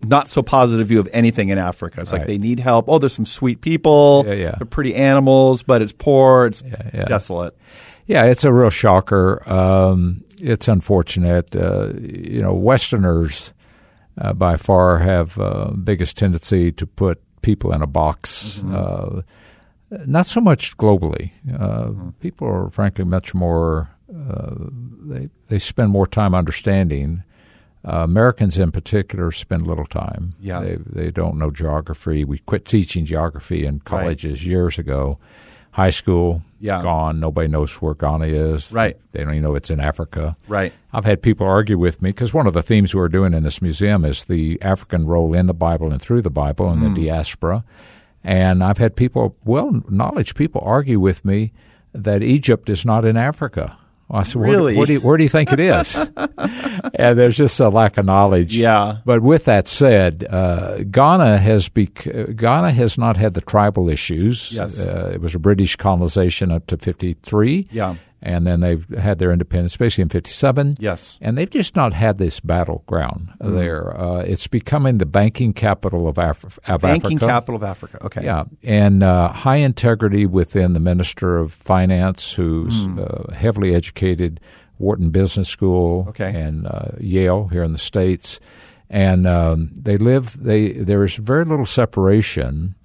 not 0.03 0.29
so 0.29 0.41
positive 0.41 0.87
view 0.87 0.99
of 0.99 1.09
anything 1.13 1.49
in 1.49 1.57
Africa. 1.57 2.01
It's 2.01 2.11
like 2.11 2.21
Right. 2.21 2.27
they 2.27 2.37
need 2.37 2.59
help. 2.59 2.85
Oh, 2.87 2.99
there's 2.99 3.13
some 3.13 3.25
sweet 3.25 3.59
people. 3.61 4.23
Yeah, 4.27 4.33
yeah. 4.33 4.55
They're 4.57 4.65
pretty 4.65 4.95
animals, 4.95 5.61
but 5.63 5.81
it's 5.81 5.93
poor. 5.93 6.45
It's 6.47 6.61
Yeah, 6.61 6.89
yeah. 6.93 7.05
desolate. 7.05 7.57
Yeah, 8.07 8.25
it's 8.25 8.43
a 8.43 8.53
real 8.53 8.69
shocker. 8.69 9.47
Um, 9.51 10.23
it's 10.39 10.67
unfortunate. 10.67 11.55
Uh, 11.55 11.93
you 11.99 12.41
know, 12.41 12.53
Westerners 12.53 13.53
uh, 14.19 14.33
by 14.33 14.57
far 14.57 14.99
have 14.99 15.39
uh, 15.39 15.71
biggest 15.71 16.17
tendency 16.17 16.71
to 16.73 16.85
put 16.85 17.21
people 17.41 17.71
in 17.73 17.81
a 17.81 17.87
box. 17.87 18.59
Mm-hmm. 18.63 18.75
Uh, 18.75 19.21
not 20.05 20.25
so 20.25 20.41
much 20.41 20.77
globally. 20.77 21.31
Uh, 21.53 21.85
Mm-hmm. 21.85 22.09
People 22.19 22.47
are 22.47 22.69
frankly 22.69 23.05
much 23.05 23.33
more. 23.33 23.89
Uh, 24.09 24.55
they 25.07 25.29
they 25.47 25.59
spend 25.59 25.91
more 25.91 26.07
time 26.07 26.33
understanding. 26.35 27.23
Uh, 27.87 27.97
Americans 27.97 28.57
in 28.57 28.71
particular 28.71 29.31
spend 29.31 29.67
little 29.67 29.85
time. 29.85 30.33
Yeah. 30.39 30.59
They 30.61 30.77
they 30.77 31.11
don't 31.11 31.37
know 31.37 31.51
geography. 31.51 32.23
We 32.23 32.39
quit 32.39 32.65
teaching 32.65 33.05
geography 33.05 33.65
in 33.65 33.79
colleges 33.81 34.45
years 34.45 34.79
ago. 34.79 35.19
High 35.75 35.89
school, 35.89 36.41
Yeah. 36.61 36.81
gone. 36.81 37.19
Nobody 37.19 37.49
knows 37.49 37.73
where 37.81 37.93
Ghana 37.93 38.27
is. 38.27 38.71
Right. 38.71 38.95
They 39.11 39.25
don't 39.25 39.33
even 39.33 39.43
know 39.43 39.55
it's 39.55 39.69
in 39.69 39.81
Africa. 39.81 40.37
Right. 40.47 40.71
I've 40.93 41.03
had 41.03 41.21
people 41.21 41.45
argue 41.45 41.77
with 41.77 42.01
me 42.01 42.11
because 42.11 42.33
one 42.33 42.47
of 42.47 42.53
the 42.53 42.61
themes 42.61 42.95
we're 42.95 43.09
doing 43.09 43.33
in 43.33 43.43
this 43.43 43.61
museum 43.61 44.05
is 44.05 44.23
the 44.23 44.57
African 44.61 45.05
role 45.05 45.33
in 45.33 45.47
the 45.47 45.53
Bible 45.53 45.91
and 45.91 46.01
through 46.01 46.21
the 46.21 46.29
Bible 46.29 46.69
and 46.69 46.81
the 46.81 46.87
mm. 46.87 46.95
diaspora. 46.95 47.65
And 48.23 48.63
I've 48.63 48.77
had 48.77 48.95
people, 48.95 49.35
well 49.43 49.83
knowledge 49.89 50.33
people, 50.33 50.61
argue 50.63 51.01
with 51.01 51.25
me 51.25 51.51
that 51.93 52.23
Egypt 52.23 52.69
is 52.69 52.85
not 52.85 53.03
in 53.03 53.17
Africa. 53.17 53.77
Well, 54.07 54.19
I 54.19 54.23
said, 54.23 54.39
where, 54.41 54.51
Really? 54.51 54.75
where, 54.77 54.85
do 54.85 54.93
you, 54.93 54.99
where 55.01 55.17
do 55.17 55.23
you 55.23 55.29
think 55.29 55.51
it 55.51 55.59
is? 55.59 55.95
and 56.95 57.17
there's 57.17 57.35
just 57.37 57.59
a 57.59 57.69
lack 57.69 57.97
of 57.97 58.05
knowledge. 58.05 58.55
Yeah. 58.55 58.97
But 59.03 59.21
with 59.21 59.45
that 59.45 59.67
said, 59.67 60.27
uh, 60.29 60.83
Ghana 60.83 61.39
has 61.39 61.69
bec- 61.69 62.07
Ghana 62.35 62.71
has 62.71 62.97
not 62.99 63.17
had 63.17 63.33
the 63.33 63.41
tribal 63.41 63.89
issues. 63.89 64.51
Yes. 64.51 64.87
Uh, 64.87 65.11
it 65.13 65.21
was 65.21 65.33
a 65.33 65.39
British 65.39 65.75
colonization 65.75 66.51
up 66.51 66.67
to 66.67 66.77
53. 66.77 67.67
Yeah. 67.71 67.95
And 68.25 68.47
then 68.47 68.61
they've 68.61 68.87
had 68.97 69.19
their 69.19 69.31
independence, 69.31 69.71
especially 69.73 70.01
in 70.01 70.09
57. 70.09 70.77
Yes. 70.79 71.19
And 71.21 71.37
they've 71.37 71.49
just 71.49 71.75
not 71.75 71.93
had 71.93 72.17
this 72.17 72.39
battleground 72.39 73.29
there. 73.39 73.95
Uh, 73.95 74.19
it's 74.21 74.47
becoming 74.47 74.97
the 74.97 75.05
banking 75.05 75.53
capital 75.53 76.07
of, 76.07 76.17
of 76.17 76.59
Banking 76.81 77.17
Africa. 77.17 77.27
capital 77.27 77.55
of 77.57 77.63
Africa. 77.63 77.99
Okay. 78.03 78.23
Yeah, 78.23 78.45
and 78.63 79.03
uh, 79.03 79.27
high 79.31 79.57
integrity 79.57 80.25
within 80.25 80.73
the 80.73 80.79
Minister 80.79 81.37
of 81.37 81.53
Finance, 81.53 82.33
who's 82.33 82.85
Hmm. 82.85 82.99
uh, 82.99 83.31
heavily 83.33 83.75
educated, 83.75 84.39
Wharton 84.79 85.11
Business 85.11 85.47
School, 85.47 86.05
Okay. 86.09 86.33
and 86.35 86.65
uh, 86.65 86.89
Yale 86.99 87.47
here 87.51 87.63
in 87.63 87.71
the 87.73 87.77
states, 87.77 88.39
and 88.89 89.27
um, 89.27 89.69
they 89.73 89.97
live. 89.97 90.35
They 90.43 90.71
there 90.73 91.03
is 91.03 91.15
very 91.15 91.45
little 91.45 91.65
separation. 91.65 92.75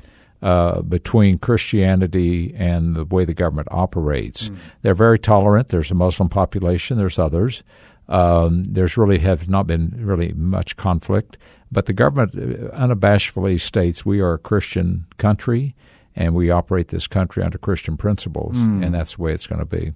Uh, 0.43 0.81
between 0.81 1.37
Christianity 1.37 2.55
and 2.57 2.97
the 2.97 3.05
way 3.05 3.27
the 3.27 3.35
government 3.35 3.69
operates, 3.71 4.51
they're 4.81 4.95
very 4.95 5.19
tolerant. 5.19 5.69
There's 5.69 5.91
a 5.91 5.95
Muslim 5.95 6.31
population. 6.31 6.97
There's 6.97 7.19
others. 7.19 7.63
Um, 8.09 8.65
there's 8.65 8.97
really 8.97 9.19
have 9.19 9.51
not 9.51 9.67
been 9.67 9.95
really 9.99 10.33
much 10.33 10.77
conflict, 10.77 11.37
but 11.71 11.85
the 11.85 11.93
government 11.93 12.35
uh, 12.35 12.75
unabashedly 12.75 13.61
states 13.61 14.07
we 14.07 14.21
are 14.21 14.33
a 14.33 14.39
Christian 14.39 15.05
country 15.19 15.77
and 16.17 16.35
we 16.35 16.51
operate 16.51 16.89
this 16.89 17.07
country 17.07 17.43
under 17.43 17.59
Christian 17.59 17.97
principles, 17.97 18.57
and 18.83 18.95
that's 18.95 19.17
the 19.17 19.23
way 19.23 19.33
it's 19.33 19.47
going 19.47 19.61
to 19.61 19.65
be. 19.65 19.93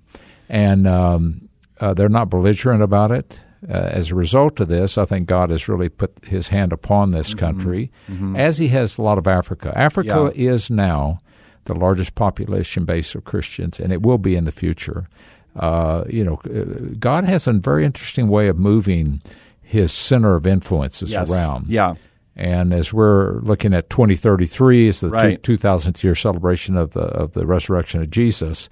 And 0.48 0.86
um, 0.86 1.48
uh, 1.80 1.94
they're 1.94 2.08
not 2.08 2.30
belligerent 2.30 2.82
about 2.82 3.10
it. 3.10 3.40
Uh, 3.68 3.72
as 3.72 4.10
a 4.10 4.14
result 4.14 4.60
of 4.60 4.68
this, 4.68 4.98
I 4.98 5.04
think 5.06 5.26
God 5.26 5.50
has 5.50 5.68
really 5.68 5.88
put 5.88 6.12
His 6.24 6.48
hand 6.48 6.72
upon 6.72 7.12
this 7.12 7.34
country, 7.34 7.90
as 8.36 8.58
He 8.58 8.68
has 8.68 8.98
a 8.98 9.02
lot 9.02 9.16
of 9.18 9.26
Africa. 9.26 9.72
Africa 9.76 10.30
is 10.34 10.70
now 10.70 11.20
the 11.64 11.74
largest 11.74 12.14
population 12.14 12.84
base 12.84 13.14
of 13.14 13.24
Christians, 13.24 13.80
and 13.80 13.92
it 13.92 14.02
will 14.02 14.18
be 14.18 14.36
in 14.36 14.44
the 14.44 14.52
future. 14.52 15.08
Uh, 15.56 16.04
you 16.10 16.22
know, 16.24 16.38
uh, 16.44 16.94
God 16.98 17.24
has 17.24 17.46
a 17.46 17.52
very 17.54 17.84
interesting 17.86 18.28
way 18.28 18.48
of 18.48 18.58
moving 18.58 19.22
His 19.62 19.92
center 19.92 20.34
of 20.34 20.46
influences 20.46 21.12
Yes. 21.12 21.30
around. 21.30 21.68
Yeah. 21.68 21.94
And 22.36 22.74
as 22.74 22.92
we're 22.92 23.38
looking 23.40 23.72
at 23.72 23.88
2033 23.90 24.88
is 24.88 25.00
the 25.00 25.08
Right. 25.08 25.42
two, 25.42 25.56
2000th 25.56 26.02
year 26.04 26.14
celebration 26.16 26.76
of 26.76 26.90
the 26.90 27.02
of 27.02 27.32
the 27.32 27.46
resurrection 27.46 28.02
of 28.02 28.10
Jesus. 28.10 28.68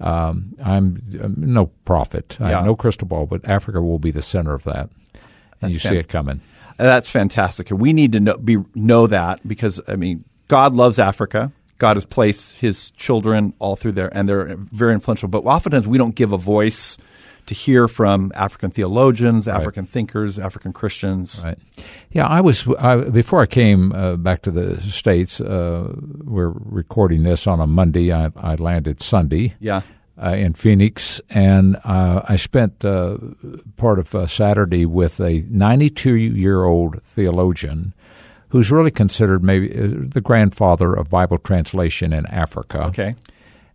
Um, 0.00 0.54
I'm, 0.62 1.02
I'm 1.22 1.34
no 1.38 1.66
prophet. 1.84 2.36
I 2.40 2.50
have 2.50 2.64
no 2.64 2.74
crystal 2.74 3.06
ball, 3.06 3.26
but 3.26 3.44
Africa 3.48 3.80
will 3.80 3.98
be 3.98 4.10
the 4.10 4.22
center 4.22 4.54
of 4.54 4.64
that, 4.64 4.90
and 5.62 5.72
you 5.72 5.78
see 5.78 5.96
it 5.96 6.08
coming. 6.08 6.40
That's 6.76 7.08
fantastic. 7.08 7.70
We 7.70 7.92
need 7.92 8.12
to 8.12 8.20
know, 8.20 8.36
be, 8.36 8.58
know 8.74 9.06
that 9.06 9.46
because, 9.46 9.80
I 9.86 9.94
mean, 9.96 10.24
God 10.48 10.74
loves 10.74 10.98
Africa. 10.98 11.52
God 11.78 11.96
has 11.96 12.04
placed 12.04 12.56
his 12.56 12.90
children 12.92 13.54
all 13.58 13.76
through 13.76 13.92
there, 13.92 14.14
and 14.16 14.28
they're 14.28 14.56
very 14.56 14.94
influential. 14.94 15.28
But 15.28 15.44
oftentimes 15.44 15.86
we 15.86 15.98
don't 15.98 16.14
give 16.14 16.32
a 16.32 16.38
voice 16.38 16.98
to 17.46 17.54
hear 17.54 17.88
from 17.88 18.32
African 18.34 18.70
theologians, 18.70 19.46
African 19.48 19.86
thinkers, 19.86 20.38
African 20.38 20.72
Christians. 20.72 21.42
Right. 21.44 21.58
Yeah, 22.10 22.26
I 22.26 22.40
was 22.40 22.66
I, 22.78 22.96
before 23.10 23.42
I 23.42 23.46
came 23.46 23.92
uh, 23.92 24.16
back 24.16 24.42
to 24.42 24.50
the 24.50 24.80
states. 24.80 25.40
Uh, 25.40 25.92
we're 26.24 26.52
recording 26.54 27.22
this 27.22 27.46
on 27.46 27.60
a 27.60 27.66
Monday. 27.66 28.12
I, 28.12 28.30
I 28.36 28.54
landed 28.56 29.02
Sunday. 29.02 29.54
Yeah. 29.60 29.82
uh, 30.22 30.28
in 30.30 30.54
Phoenix, 30.54 31.20
and 31.28 31.76
uh, 31.84 32.22
I 32.28 32.36
spent 32.36 32.84
uh, 32.84 33.18
part 33.76 33.98
of 33.98 34.14
uh, 34.14 34.26
Saturday 34.26 34.86
with 34.86 35.20
a 35.20 35.44
92 35.50 36.14
year 36.14 36.64
old 36.64 37.02
theologian 37.02 37.94
who's 38.50 38.70
really 38.70 38.92
considered 38.92 39.42
maybe 39.42 39.68
the 39.68 40.20
grandfather 40.20 40.94
of 40.94 41.10
Bible 41.10 41.38
translation 41.38 42.12
in 42.12 42.24
Africa. 42.26 42.84
Okay. 42.84 43.16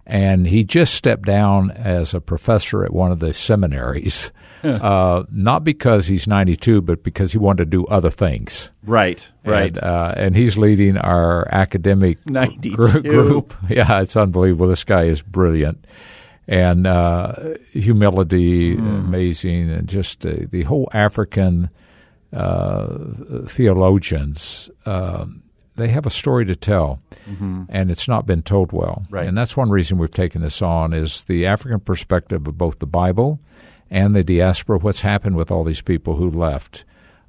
And 0.06 0.48
he 0.48 0.63
just 0.63 0.96
stepped 0.96 1.25
down 1.25 1.70
as 1.72 2.13
a 2.13 2.20
professor 2.22 2.84
at 2.84 2.91
one 2.91 3.12
of 3.12 3.20
the 3.20 3.32
seminaries, 3.34 4.32
uh, 4.63 5.24
not 5.32 5.63
because 5.63 6.08
he's 6.08 6.25
92, 6.25 6.82
but 6.82 7.03
because 7.03 7.32
he 7.32 7.38
wanted 7.38 7.65
to 7.65 7.77
do 7.77 7.86
other 7.86 8.10
things. 8.10 8.72
Right. 8.84 9.27
Right. 9.46 9.68
And, 9.68 9.84
uh, 9.84 10.13
and 10.18 10.36
he's 10.36 10.58
leading 10.58 10.98
our 10.98 11.48
academic 11.53 12.18
92. 12.25 12.75
gr- 12.75 13.00
group. 13.00 13.53
Yeah, 13.70 14.01
it's 14.01 14.18
unbelievable. 14.18 14.68
This 14.68 14.84
guy 14.84 15.03
is 15.03 15.22
brilliant. 15.22 15.86
And 16.48 16.88
uh, 16.88 17.36
humility, 17.72 18.75
amazing, 18.75 19.70
and 19.70 19.88
just 19.88 20.25
uh, 20.25 20.34
the 20.50 20.63
whole 20.63 20.89
African 20.91 21.70
uh, 22.34 22.88
theologians, 23.48 24.70
um, 24.86 25.44
they 25.75 25.89
have 25.89 26.06
a 26.08 26.10
story 26.10 26.46
to 26.46 26.56
tell, 26.56 27.00
and 27.69 27.91
it's 27.91 28.07
not 28.07 28.25
been 28.25 28.41
told 28.41 28.71
well. 28.71 29.05
Right. 29.09 29.27
And 29.27 29.38
that's 29.38 29.55
one 29.55 29.69
reason 29.69 29.98
we've 29.98 30.12
taken 30.12 30.41
this 30.41 30.62
on 30.62 30.93
is 30.93 31.24
the 31.24 31.45
African 31.45 31.79
perspective 31.79 32.48
of 32.48 32.57
both 32.57 32.79
the 32.79 32.88
Bible 32.88 33.39
and 33.91 34.15
the 34.15 34.24
diaspora. 34.24 34.79
What's 34.79 35.01
happened 35.01 35.36
with 35.36 35.51
all 35.51 35.63
these 35.63 35.81
people 35.81 36.15
who 36.15 36.29
left? 36.29 36.86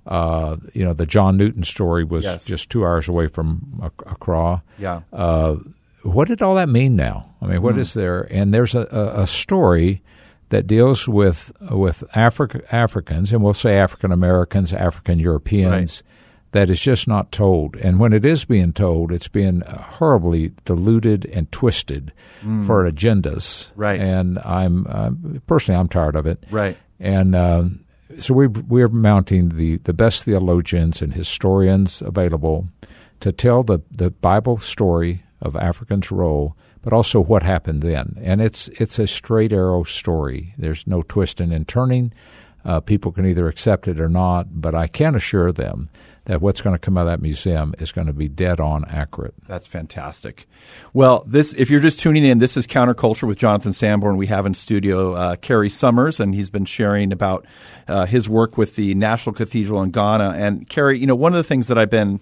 Uh, 0.06 0.56
you 0.72 0.84
know, 0.84 0.92
the 0.94 1.06
John 1.06 1.36
Newton 1.36 1.62
story 1.64 2.04
was 2.04 2.24
Yes. 2.24 2.46
just 2.46 2.70
two 2.70 2.84
hours 2.84 3.08
away 3.08 3.26
from 3.28 3.80
Accra. 4.06 4.62
yeah. 4.78 5.00
Uh, 5.12 5.56
what 6.02 6.28
did 6.28 6.40
all 6.40 6.54
that 6.54 6.70
mean 6.70 6.96
now? 6.96 7.26
I 7.42 7.46
mean, 7.46 7.60
what 7.60 7.76
is 7.76 7.92
there? 7.92 8.22
And 8.32 8.54
there's 8.54 8.74
a, 8.74 8.88
a, 8.90 9.22
a 9.22 9.26
story 9.26 10.02
that 10.48 10.66
deals 10.66 11.06
with 11.06 11.52
with 11.70 12.02
Africa, 12.14 12.62
Africans, 12.74 13.32
and 13.34 13.42
we'll 13.44 13.52
say 13.52 13.76
African 13.78 14.10
Americans, 14.10 14.72
African 14.72 15.18
Europeans, 15.20 16.02
that 16.52 16.70
is 16.70 16.80
just 16.80 17.06
not 17.06 17.30
told. 17.30 17.76
And 17.76 17.98
when 18.00 18.12
it 18.12 18.24
is 18.24 18.44
being 18.44 18.72
told, 18.72 19.12
it's 19.12 19.28
being 19.28 19.60
horribly 19.60 20.52
diluted 20.64 21.26
and 21.26 21.50
twisted 21.52 22.12
for 22.66 22.90
agendas. 22.90 23.70
Right. 23.76 24.00
And 24.00 24.38
I'm 24.40 24.86
uh, 24.88 25.10
personally, 25.46 25.78
I'm 25.78 25.88
tired 25.88 26.16
of 26.16 26.26
it. 26.26 26.42
Right. 26.50 26.76
And 26.98 27.34
um, 27.34 27.84
so 28.18 28.34
we 28.34 28.46
we're 28.46 28.88
mounting 28.88 29.50
the, 29.50 29.76
the 29.78 29.92
best 29.92 30.24
theologians 30.24 31.02
and 31.02 31.14
historians 31.14 32.02
available 32.02 32.68
to 33.20 33.32
tell 33.32 33.62
the, 33.62 33.80
the 33.90 34.10
Bible 34.10 34.58
story 34.58 35.22
of 35.42 35.54
Africans' 35.56 36.10
role, 36.10 36.56
but 36.82 36.92
also 36.92 37.20
what 37.20 37.42
happened 37.42 37.82
then. 37.82 38.18
And 38.22 38.40
it's 38.40 38.68
it's 38.68 38.98
a 38.98 39.06
straight 39.06 39.52
arrow 39.52 39.84
story. 39.84 40.54
There's 40.58 40.86
no 40.86 41.02
twisting 41.02 41.52
and 41.52 41.68
turning. 41.68 42.12
Uh, 42.64 42.80
people 42.80 43.12
can 43.12 43.24
either 43.24 43.48
accept 43.48 43.88
it 43.88 44.00
or 44.00 44.08
not, 44.08 44.60
but 44.60 44.74
I 44.74 44.86
can 44.86 45.14
assure 45.14 45.52
them 45.52 45.88
that 46.24 46.40
what's 46.40 46.60
going 46.60 46.74
to 46.74 46.78
come 46.78 46.98
out 46.98 47.06
of 47.06 47.12
that 47.12 47.22
museum 47.22 47.74
is 47.78 47.92
going 47.92 48.06
to 48.06 48.12
be 48.12 48.28
dead 48.28 48.60
on 48.60 48.84
accurate. 48.88 49.34
That's 49.48 49.66
fantastic. 49.66 50.46
Well, 50.92 51.24
this 51.26 51.54
if 51.54 51.70
you're 51.70 51.80
just 51.80 52.00
tuning 52.00 52.24
in, 52.24 52.38
this 52.38 52.56
is 52.56 52.66
Counterculture 52.66 53.26
with 53.26 53.38
Jonathan 53.38 53.72
Sanborn. 53.72 54.16
We 54.16 54.26
have 54.26 54.46
in 54.46 54.54
studio 54.54 55.14
uh, 55.14 55.36
Cary 55.36 55.70
Summers, 55.70 56.20
and 56.20 56.34
he's 56.34 56.50
been 56.50 56.64
sharing 56.66 57.12
about 57.12 57.46
uh, 57.88 58.06
his 58.06 58.28
work 58.28 58.58
with 58.58 58.76
the 58.76 58.94
National 58.94 59.34
Cathedral 59.34 59.82
in 59.82 59.90
Ghana. 59.90 60.34
And 60.36 60.68
Cary, 60.68 60.98
you 60.98 61.06
know, 61.06 61.16
one 61.16 61.32
of 61.32 61.36
the 61.36 61.44
things 61.44 61.68
that 61.68 61.78
I've 61.78 61.90
been 61.90 62.20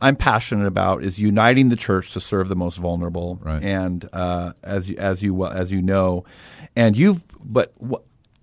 I'm 0.00 0.16
passionate 0.16 0.66
about 0.66 1.02
is 1.02 1.18
uniting 1.18 1.68
the 1.68 1.76
church 1.76 2.12
to 2.12 2.20
serve 2.20 2.48
the 2.48 2.56
most 2.56 2.76
vulnerable. 2.76 3.38
Right. 3.42 3.62
And 3.62 4.08
uh, 4.12 4.52
as 4.62 4.90
you, 4.90 4.96
as 4.98 5.22
you 5.22 5.46
as 5.46 5.72
you 5.72 5.82
know, 5.82 6.24
and 6.74 6.96
you've 6.96 7.24
but 7.42 7.72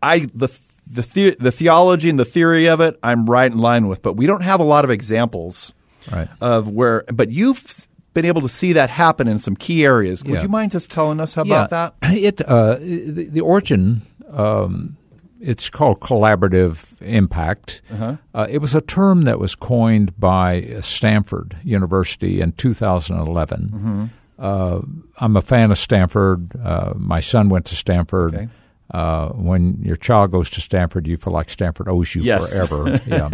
I 0.02 0.28
the 0.34 0.48
the 0.88 1.02
the 1.02 1.36
the 1.40 1.52
theology 1.52 2.10
and 2.10 2.20
the 2.20 2.26
theory 2.26 2.68
of 2.68 2.80
it, 2.82 2.98
I'm 3.04 3.26
right 3.26 3.52
in 3.52 3.58
line 3.58 3.88
with. 3.88 4.02
But 4.02 4.14
we 4.14 4.26
don't 4.28 4.42
have 4.44 4.60
a 4.60 4.64
lot 4.66 4.84
of 4.86 4.92
examples 4.92 5.74
Right. 6.12 6.28
of 6.42 6.68
where, 6.68 7.06
but 7.14 7.32
you've 7.32 7.88
been 8.14 8.26
able 8.26 8.42
to 8.42 8.50
see 8.50 8.74
that 8.74 8.90
happen 8.90 9.28
in 9.30 9.40
some 9.40 9.56
key 9.56 9.86
areas. 9.86 10.22
Would 10.24 10.34
Yeah. 10.36 10.42
you 10.44 10.50
mind 10.50 10.72
just 10.72 10.92
telling 10.92 11.20
us 11.22 11.38
about 11.38 11.70
that? 11.70 11.94
It 12.04 12.42
uh, 12.42 12.76
the, 12.76 13.30
the 13.32 13.42
origin. 13.42 14.02
Um, 14.32 14.98
it's 15.40 15.70
called 15.70 16.00
collaborative 16.00 17.02
impact. 17.02 17.82
Uh-huh. 17.92 18.16
Uh, 18.34 18.48
it 18.50 18.60
was 18.60 18.76
a 18.76 18.82
term 18.82 19.24
that 19.24 19.40
was 19.40 19.56
coined 19.56 20.18
by 20.18 20.78
Stanford 20.82 21.58
University 21.64 22.40
in 22.40 22.54
2011. 22.54 23.70
Mm-hmm. 23.74 24.06
Uh, 24.40 24.80
I'm 25.18 25.36
a 25.36 25.42
fan 25.42 25.70
of 25.72 25.78
Stanford. 25.78 26.52
Uh, 26.62 26.94
my 26.96 27.20
son 27.20 27.50
went 27.50 27.66
to 27.68 27.76
Stanford. 27.76 28.36
Okay. 28.36 28.48
Uh, 28.94 29.30
when 29.30 29.82
your 29.82 29.96
child 29.96 30.30
goes 30.32 30.50
to 30.52 30.62
Stanford, 30.62 31.08
you 31.08 31.18
feel 31.18 31.34
like 31.34 31.50
Stanford 31.50 31.90
owes 31.90 32.14
you 32.14 32.22
Yes. 32.22 32.54
forever. 32.54 33.02
yeah, 33.08 33.30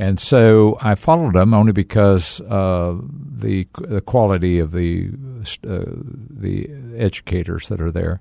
and 0.00 0.18
so 0.18 0.76
I 0.80 0.96
followed 0.96 1.34
them 1.34 1.54
only 1.54 1.72
because 1.72 2.40
uh, 2.42 2.96
the 3.38 3.68
the 3.88 4.00
quality 4.00 4.58
of 4.58 4.72
the 4.72 5.10
uh, 5.68 5.84
the 6.28 6.68
educators 6.96 7.68
that 7.68 7.80
are 7.80 7.92
there. 7.92 8.20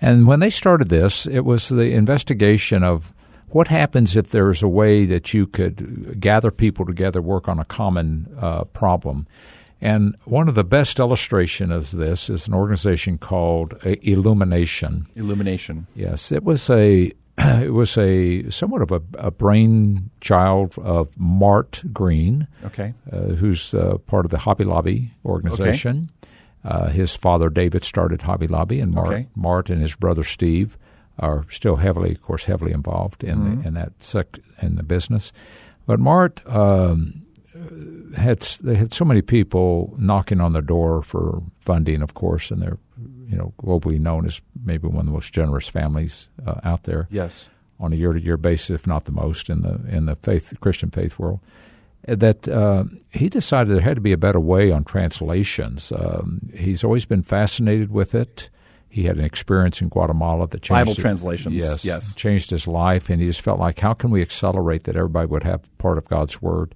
And 0.00 0.26
when 0.26 0.40
they 0.40 0.50
started 0.50 0.88
this, 0.88 1.26
it 1.26 1.44
was 1.44 1.68
the 1.68 1.92
investigation 1.92 2.82
of 2.82 3.12
what 3.50 3.68
happens 3.68 4.16
if 4.16 4.30
there's 4.30 4.62
a 4.62 4.68
way 4.68 5.06
that 5.06 5.32
you 5.32 5.46
could 5.46 6.20
gather 6.20 6.50
people 6.50 6.84
together, 6.84 7.22
work 7.22 7.48
on 7.48 7.58
a 7.60 7.64
common 7.64 8.26
uh, 8.40 8.64
problem. 8.64 9.26
And 9.80 10.16
one 10.24 10.48
of 10.48 10.54
the 10.54 10.64
best 10.64 10.98
illustration 10.98 11.70
of 11.70 11.90
this 11.90 12.30
is 12.30 12.48
an 12.48 12.54
organization 12.54 13.18
called 13.18 13.74
uh, 13.74 13.96
illumiNations. 14.02 15.12
illumiNations. 15.14 15.84
Yes, 15.94 16.32
it 16.32 16.44
was 16.44 16.70
a 16.70 17.12
it 17.38 17.72
was 17.74 17.98
a 17.98 18.48
somewhat 18.50 18.80
of 18.80 18.90
a, 18.90 19.02
a 19.18 19.30
brainchild 19.30 20.74
of 20.78 21.08
Mart 21.18 21.82
Green, 21.92 22.48
Okay. 22.64 22.94
uh, 23.12 23.18
who's 23.34 23.74
uh, 23.74 23.98
part 24.06 24.24
of 24.24 24.30
the 24.30 24.38
Hobby 24.38 24.64
Lobby 24.64 25.12
organization. 25.24 26.10
Uh, 26.64 26.88
his 26.88 27.14
father 27.14 27.48
David 27.48 27.84
started 27.84 28.22
Hobby 28.22 28.46
Lobby, 28.48 28.80
and 28.80 28.92
Mart, 28.92 29.08
Okay. 29.08 29.26
Mart 29.36 29.70
and 29.70 29.80
his 29.80 29.94
brother 29.94 30.24
Steve 30.24 30.76
are 31.18 31.44
still 31.50 31.76
heavily, 31.76 32.12
of 32.12 32.22
course, 32.22 32.46
heavily 32.46 32.72
involved 32.72 33.22
in 33.22 33.38
Mm-hmm. 33.38 33.60
the, 33.62 33.68
in 33.68 33.74
that 33.74 33.92
sec- 34.02 34.38
in 34.62 34.76
the 34.76 34.82
business. 34.82 35.32
But 35.86 36.00
Mart 36.00 36.42
um, 36.46 37.25
had 38.16 38.40
they 38.62 38.74
had 38.74 38.92
so 38.94 39.04
many 39.04 39.22
people 39.22 39.94
knocking 39.98 40.40
on 40.40 40.52
their 40.52 40.62
door 40.62 41.02
for 41.02 41.42
funding, 41.60 42.02
of 42.02 42.14
course, 42.14 42.50
and 42.50 42.60
they're 42.62 42.78
you 43.28 43.36
know 43.36 43.52
globally 43.58 43.98
known 43.98 44.24
as 44.26 44.40
maybe 44.64 44.86
one 44.88 45.00
of 45.00 45.06
the 45.06 45.12
most 45.12 45.32
generous 45.32 45.68
families 45.68 46.28
uh, 46.46 46.60
out 46.64 46.84
there 46.84 47.08
Yes. 47.10 47.48
on 47.80 47.92
a 47.92 47.96
year-to-year 47.96 48.36
basis, 48.36 48.70
if 48.70 48.86
not 48.86 49.04
the 49.04 49.12
most, 49.12 49.50
in 49.50 49.62
the 49.62 49.80
in 49.88 50.06
the 50.06 50.16
faith 50.16 50.54
Christian 50.60 50.90
faith 50.90 51.18
world. 51.18 51.40
uh, 52.08 52.14
That 52.14 52.48
uh, 52.48 52.84
he 53.10 53.28
decided 53.28 53.74
there 53.74 53.80
had 53.82 53.96
to 53.96 54.00
be 54.00 54.12
a 54.12 54.16
better 54.18 54.40
way 54.40 54.70
on 54.70 54.84
translations. 54.84 55.92
Um, 55.92 56.40
he's 56.54 56.84
always 56.84 57.04
been 57.06 57.22
fascinated 57.22 57.90
with 57.90 58.14
it. 58.14 58.48
He 58.88 59.02
had 59.02 59.18
an 59.18 59.24
experience 59.24 59.82
in 59.82 59.88
Guatemala 59.90 60.46
that 60.48 60.62
changed 60.62 60.70
Bible 60.86 60.92
it- 60.92 60.98
translations, 60.98 61.54
Yes, 61.54 61.84
yes. 61.84 62.14
changed 62.14 62.50
his 62.50 62.66
life, 62.66 63.10
and 63.10 63.20
he 63.20 63.26
just 63.26 63.42
felt 63.42 63.58
like, 63.60 63.78
how 63.80 63.92
can 63.92 64.10
we 64.10 64.22
accelerate 64.22 64.84
that 64.84 64.96
everybody 64.96 65.26
would 65.26 65.42
have 65.42 65.60
part 65.76 65.98
of 65.98 66.06
God's 66.08 66.40
word? 66.40 66.74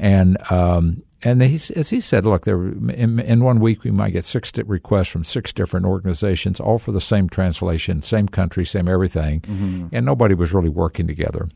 And 0.00 0.38
um, 0.50 1.02
and 1.22 1.42
he, 1.42 1.60
as 1.76 1.90
he 1.90 2.00
said, 2.00 2.24
look, 2.24 2.44
there 2.46 2.56
in, 2.68 3.20
in 3.20 3.44
one 3.44 3.60
week 3.60 3.84
we 3.84 3.90
might 3.90 4.10
get 4.14 4.24
six 4.24 4.50
di- 4.50 4.62
requests 4.62 5.08
from 5.08 5.22
six 5.22 5.52
different 5.52 5.84
organizations, 5.84 6.58
all 6.58 6.78
for 6.78 6.92
the 6.92 7.00
same 7.00 7.28
translation, 7.28 8.00
same 8.00 8.26
country, 8.26 8.64
same 8.64 8.88
everything, 8.88 9.42
and 9.92 10.06
nobody 10.06 10.34
was 10.34 10.54
really 10.54 10.70
working 10.70 11.06
together. 11.06 11.50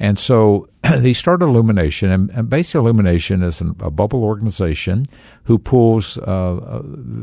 And 0.00 0.18
so 0.18 0.68
they 0.98 1.12
started 1.12 1.44
illumiNations, 1.44 2.12
and, 2.12 2.30
and 2.30 2.50
basically 2.50 2.90
illumiNations 2.92 3.44
is 3.44 3.60
an, 3.60 3.76
a 3.80 3.90
bubble 3.90 4.24
organization 4.24 5.04
who 5.44 5.58
pulls 5.58 6.18
uh, 6.18 6.22
uh, 6.22 6.82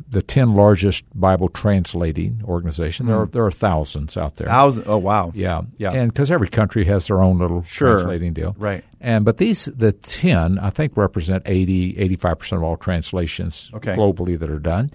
the 0.10 0.22
ten 0.22 0.54
largest 0.54 1.04
Bible 1.14 1.50
translating 1.50 2.42
organizations. 2.46 3.08
There 3.08 3.20
are 3.20 3.26
there 3.26 3.46
are 3.46 3.52
thousands 3.52 4.16
out 4.18 4.38
there. 4.38 4.48
Thousand. 4.48 4.86
Oh 4.88 4.98
wow. 4.98 5.32
Yeah, 5.36 5.64
Yeah. 5.78 5.92
and 5.92 6.12
because 6.14 6.32
every 6.32 6.48
country 6.50 6.86
has 6.86 7.08
their 7.08 7.22
own 7.22 7.38
little 7.40 7.64
Sure. 7.64 7.96
translating 7.96 8.34
deal, 8.34 8.56
Right. 8.58 8.84
And 9.02 9.26
but 9.26 9.38
these 9.38 9.66
the 9.66 9.92
ten 9.92 10.58
I 10.60 10.70
think 10.70 10.96
represent 10.96 11.44
80 11.46 11.98
85 11.98 12.40
percent 12.40 12.58
of 12.60 12.64
all 12.64 12.78
translations 12.78 13.72
Okay. 13.74 13.96
globally 13.96 14.40
that 14.40 14.50
are 14.50 14.60
done, 14.60 14.92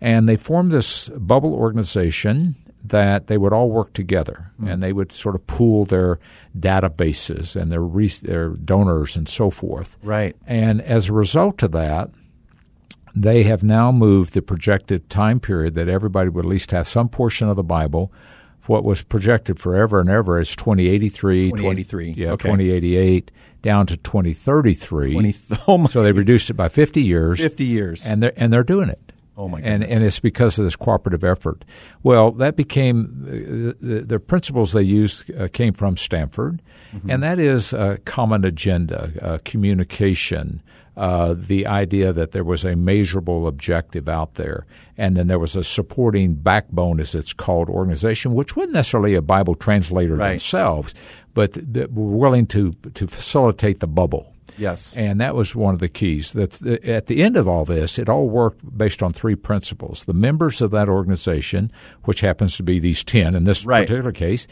and 0.00 0.28
they 0.28 0.36
formed 0.36 0.72
this 0.72 1.08
bubble 1.10 1.54
organization 1.54 2.56
that 2.84 3.28
they 3.28 3.38
would 3.38 3.52
all 3.52 3.70
work 3.70 3.92
together 3.92 4.50
Hmm. 4.58 4.66
and 4.68 4.82
they 4.82 4.92
would 4.92 5.12
sort 5.12 5.34
of 5.34 5.46
pool 5.46 5.84
their 5.84 6.18
databases 6.58 7.54
and 7.60 7.70
their 7.70 7.82
re- 7.82 8.08
their 8.22 8.48
donors 8.50 9.16
and 9.16 9.28
so 9.28 9.50
forth. 9.50 9.96
Right. 10.02 10.34
And 10.46 10.80
as 10.82 11.08
a 11.08 11.12
result 11.12 11.62
of 11.62 11.72
that, 11.72 12.10
they 13.14 13.42
have 13.44 13.62
now 13.62 13.92
moved 13.92 14.32
the 14.34 14.42
projected 14.42 15.08
time 15.10 15.38
period 15.38 15.74
that 15.74 15.88
everybody 15.88 16.30
would 16.30 16.44
at 16.46 16.50
least 16.50 16.70
have 16.70 16.88
some 16.88 17.08
portion 17.08 17.48
of 17.48 17.56
the 17.56 17.62
Bible. 17.62 18.12
What 18.66 18.84
was 18.84 19.02
projected 19.02 19.58
forever 19.58 20.00
and 20.00 20.08
ever 20.08 20.38
is 20.40 20.54
2083, 20.56 21.50
2083, 21.50 22.14
yeah, 22.16 22.30
okay. 22.30 22.48
2088, 22.48 23.30
down 23.60 23.86
to 23.86 23.96
2033. 23.96 25.12
20 25.14 25.34
oh 25.68 25.86
so 25.88 26.02
they 26.02 26.12
reduced 26.12 26.48
it 26.48 26.54
by 26.54 26.68
50 26.68 27.02
years. 27.02 27.40
50 27.40 27.64
years. 27.64 28.06
And 28.06 28.22
they're, 28.22 28.32
and 28.36 28.52
they're 28.52 28.62
doing 28.62 28.88
it. 28.88 29.11
Oh, 29.36 29.48
my 29.48 29.58
And, 29.60 29.80
goodness. 29.82 29.96
and 29.96 30.06
it's 30.06 30.20
because 30.20 30.58
of 30.58 30.64
this 30.66 30.76
cooperative 30.76 31.24
effort. 31.24 31.64
Well, 32.02 32.32
that 32.32 32.54
became 32.56 33.24
uh, 33.26 33.86
the, 33.86 34.00
the 34.06 34.18
principles 34.20 34.72
they 34.72 34.82
used 34.82 35.30
uh, 35.34 35.48
came 35.48 35.72
from 35.72 35.96
Stanford, 35.96 36.60
Mm-hmm. 36.94 37.10
and 37.10 37.22
that 37.22 37.38
is 37.38 37.72
a 37.72 37.96
common 38.04 38.44
agenda, 38.44 39.10
uh, 39.22 39.38
communication, 39.46 40.62
uh, 40.96 41.34
the 41.34 41.66
idea 41.66 42.12
that 42.12 42.32
there 42.32 42.44
was 42.44 42.66
a 42.66 42.76
measurable 42.76 43.46
objective 43.46 44.10
out 44.10 44.34
there, 44.34 44.66
and 44.98 45.16
then 45.16 45.26
there 45.26 45.38
was 45.38 45.56
a 45.56 45.64
supporting 45.64 46.34
backbone, 46.34 47.00
as 47.00 47.14
it's 47.14 47.32
called, 47.32 47.70
organization, 47.70 48.34
which 48.34 48.56
wasn't 48.56 48.74
necessarily 48.74 49.14
a 49.14 49.22
Bible 49.22 49.54
translator 49.54 50.16
Right. 50.16 50.32
themselves, 50.32 50.94
but 51.32 51.56
were 51.74 52.18
willing 52.18 52.44
to 52.48 52.72
to 52.94 53.06
facilitate 53.06 53.80
the 53.80 53.86
bubble. 53.86 54.31
Yes. 54.58 54.96
And 54.96 55.20
that 55.20 55.34
was 55.34 55.54
one 55.54 55.74
of 55.74 55.80
the 55.80 55.88
keys. 55.88 56.32
That 56.32 56.62
at 56.84 57.06
the 57.06 57.22
end 57.22 57.36
of 57.36 57.48
all 57.48 57.64
this, 57.64 57.98
it 57.98 58.08
all 58.08 58.28
worked 58.28 58.76
based 58.76 59.02
on 59.02 59.10
three 59.12 59.34
principles. 59.34 60.04
The 60.04 60.14
members 60.14 60.60
of 60.60 60.70
that 60.72 60.88
organization, 60.88 61.70
which 62.04 62.20
happens 62.20 62.56
to 62.56 62.62
be 62.62 62.78
these 62.78 63.04
ten 63.04 63.34
in 63.34 63.44
this 63.44 63.64
Right. 63.64 63.86
particular 63.86 64.12
case, 64.12 64.46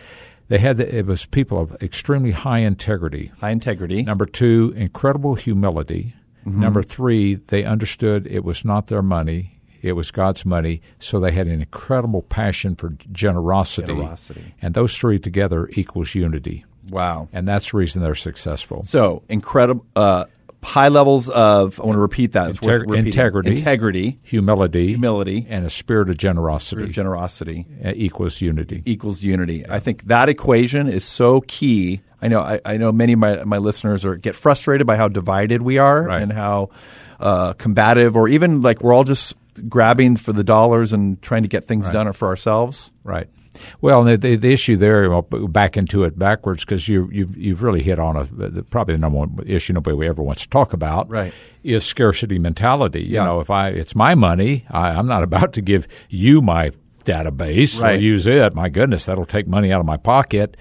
they 0.48 0.58
had 0.58 0.80
it 0.80 1.06
was 1.06 1.26
people 1.26 1.60
of 1.60 1.76
extremely 1.82 2.32
high 2.32 2.58
integrity. 2.58 3.30
High 3.40 3.50
integrity. 3.50 4.02
Number 4.02 4.26
two, 4.26 4.72
incredible 4.76 5.36
humility. 5.36 6.14
Mm-hmm. 6.46 6.60
Number 6.60 6.82
three, 6.82 7.36
they 7.36 7.64
understood 7.64 8.26
it 8.26 8.44
was 8.44 8.64
not 8.64 8.86
their 8.86 9.02
money. 9.02 9.60
It 9.82 9.92
was 9.92 10.10
God's 10.10 10.44
money, 10.44 10.82
so 10.98 11.20
they 11.20 11.32
had 11.32 11.46
an 11.46 11.60
incredible 11.60 12.20
passion 12.22 12.76
for 12.76 12.90
generosity. 13.12 13.94
Generosity. 13.94 14.54
And 14.60 14.74
those 14.74 14.94
three 14.96 15.18
together 15.18 15.70
equals 15.72 16.14
unity. 16.14 16.64
Wow. 16.90 17.28
And 17.32 17.46
that's 17.46 17.70
the 17.72 17.76
reason 17.76 18.02
they're 18.02 18.14
successful. 18.14 18.84
So 18.84 19.22
incredible. 19.28 19.84
Uh, 19.94 20.24
high 20.62 20.88
levels 20.88 21.28
of. 21.28 21.80
I 21.80 21.84
want 21.84 21.96
to 21.96 22.00
repeat 22.00 22.32
that. 22.32 22.50
It's 22.50 22.60
worth 22.62 22.82
Integ- 22.86 23.06
integrity. 23.06 23.50
Integrity. 23.56 24.18
humility, 24.22 24.88
Humility. 24.88 25.46
and 25.48 25.64
a 25.64 25.70
spirit 25.70 26.10
of 26.10 26.18
generosity 26.18 26.88
Generosity. 26.88 27.66
uh, 27.84 27.92
equals 27.94 28.40
unity. 28.40 28.82
equals 28.84 29.22
unity. 29.22 29.64
I 29.68 29.80
think 29.80 30.04
that 30.04 30.28
equation 30.28 30.88
is 30.88 31.04
so 31.04 31.40
key. 31.42 32.00
I 32.22 32.28
know 32.28 32.40
I, 32.40 32.60
I 32.64 32.76
know 32.76 32.92
many 32.92 33.14
of 33.14 33.18
my, 33.18 33.44
my 33.44 33.56
listeners 33.58 34.04
are 34.04 34.16
get 34.16 34.36
frustrated 34.36 34.86
by 34.86 34.96
how 34.96 35.08
divided 35.08 35.62
we 35.62 35.78
are 35.78 36.04
Right. 36.04 36.20
and 36.22 36.30
how 36.32 36.68
uh, 37.18 37.54
combative 37.54 38.16
or 38.16 38.28
even 38.28 38.60
like 38.62 38.82
we're 38.82 38.92
all 38.92 39.04
just 39.04 39.36
grabbing 39.68 40.16
for 40.16 40.32
the 40.34 40.44
dollars 40.44 40.92
and 40.92 41.20
trying 41.22 41.42
to 41.42 41.48
get 41.48 41.64
things 41.64 41.90
done 41.90 42.12
for 42.12 42.28
ourselves. 42.28 42.90
Right. 43.04 43.28
Well, 43.80 44.04
the, 44.04 44.16
the, 44.16 44.36
the 44.36 44.52
issue 44.52 44.76
there, 44.76 45.08
well, 45.10 45.22
back 45.22 45.76
into 45.76 46.04
it 46.04 46.18
backwards, 46.18 46.64
because 46.64 46.88
you, 46.88 47.08
you've, 47.12 47.36
you've 47.36 47.62
really 47.62 47.82
hit 47.82 47.98
on 47.98 48.16
a, 48.16 48.24
the, 48.24 48.62
probably 48.62 48.94
the 48.94 49.00
number 49.00 49.18
one 49.18 49.40
issue 49.46 49.72
nobody 49.72 50.06
ever 50.06 50.22
wants 50.22 50.42
to 50.42 50.48
talk 50.48 50.72
about. 50.72 51.08
Right. 51.08 51.32
Is 51.62 51.84
scarcity 51.84 52.38
mentality. 52.38 53.02
You 53.02 53.14
Yeah. 53.16 53.24
know, 53.26 53.40
if 53.40 53.50
I 53.50 53.68
it's 53.68 53.94
my 53.94 54.14
money, 54.14 54.64
I, 54.70 54.88
I'm 54.90 55.06
not 55.06 55.22
about 55.22 55.52
to 55.54 55.60
give 55.62 55.86
you 56.08 56.40
my 56.40 56.70
database. 57.04 57.80
Right. 57.80 58.00
Use 58.00 58.26
it. 58.26 58.54
My 58.54 58.68
goodness, 58.68 59.06
that'll 59.06 59.24
take 59.24 59.46
money 59.46 59.72
out 59.72 59.80
of 59.80 59.86
my 59.86 59.96
pocket. 59.96 60.56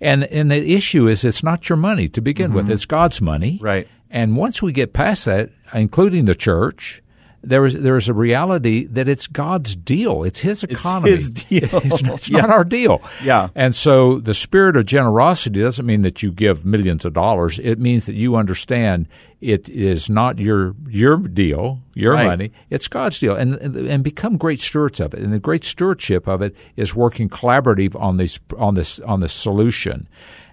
And 0.00 0.24
and 0.24 0.50
the 0.50 0.74
issue 0.74 1.08
is, 1.08 1.24
it's 1.24 1.42
not 1.42 1.68
your 1.68 1.76
money 1.76 2.06
to 2.08 2.20
begin 2.20 2.52
with. 2.52 2.70
It's 2.70 2.84
God's 2.84 3.20
money. 3.20 3.54
Mm-hmm. 3.56 3.64
Right. 3.64 3.88
And 4.10 4.36
once 4.36 4.62
we 4.62 4.72
get 4.72 4.92
past 4.92 5.24
that, 5.24 5.50
including 5.74 6.24
the 6.26 6.34
church, 6.34 7.02
there 7.42 7.64
is 7.64 7.74
there 7.74 7.96
is 7.96 8.08
a 8.08 8.14
reality 8.14 8.86
that 8.86 9.08
it's 9.08 9.26
God's 9.26 9.76
deal. 9.76 10.24
It's 10.24 10.40
His 10.40 10.64
economy. 10.64 11.10
His 11.12 11.30
deal. 11.30 11.68
it's, 11.72 12.00
it's 12.02 12.28
Yeah. 12.30 12.40
not 12.40 12.50
our 12.50 12.64
deal. 12.64 13.00
Yeah. 13.22 13.48
And 13.54 13.74
so 13.74 14.18
the 14.20 14.34
spirit 14.34 14.76
of 14.76 14.86
generosity 14.86 15.60
doesn't 15.60 15.86
mean 15.86 16.02
that 16.02 16.22
you 16.22 16.32
give 16.32 16.64
millions 16.64 17.04
of 17.04 17.12
dollars. 17.12 17.58
It 17.58 17.78
means 17.78 18.06
that 18.06 18.14
you 18.14 18.36
understand 18.36 19.06
it 19.40 19.68
is 19.70 20.10
not 20.10 20.38
your 20.40 20.74
your 20.88 21.16
deal, 21.16 21.80
your 21.94 22.14
Right. 22.14 22.26
money. 22.26 22.50
It's 22.70 22.88
God's 22.88 23.20
deal, 23.20 23.36
and, 23.36 23.54
and 23.56 23.76
and 23.76 24.02
become 24.02 24.36
great 24.36 24.60
stewards 24.60 24.98
of 24.98 25.14
it. 25.14 25.20
And 25.20 25.32
the 25.32 25.38
great 25.38 25.62
stewardship 25.62 26.26
of 26.26 26.42
it 26.42 26.56
is 26.76 26.94
working 26.94 27.28
collaborative 27.28 27.94
on 28.00 28.16
this 28.16 28.40
on 28.56 28.74
this 28.74 28.98
on 29.00 29.20
this 29.20 29.32
solution. 29.32 30.08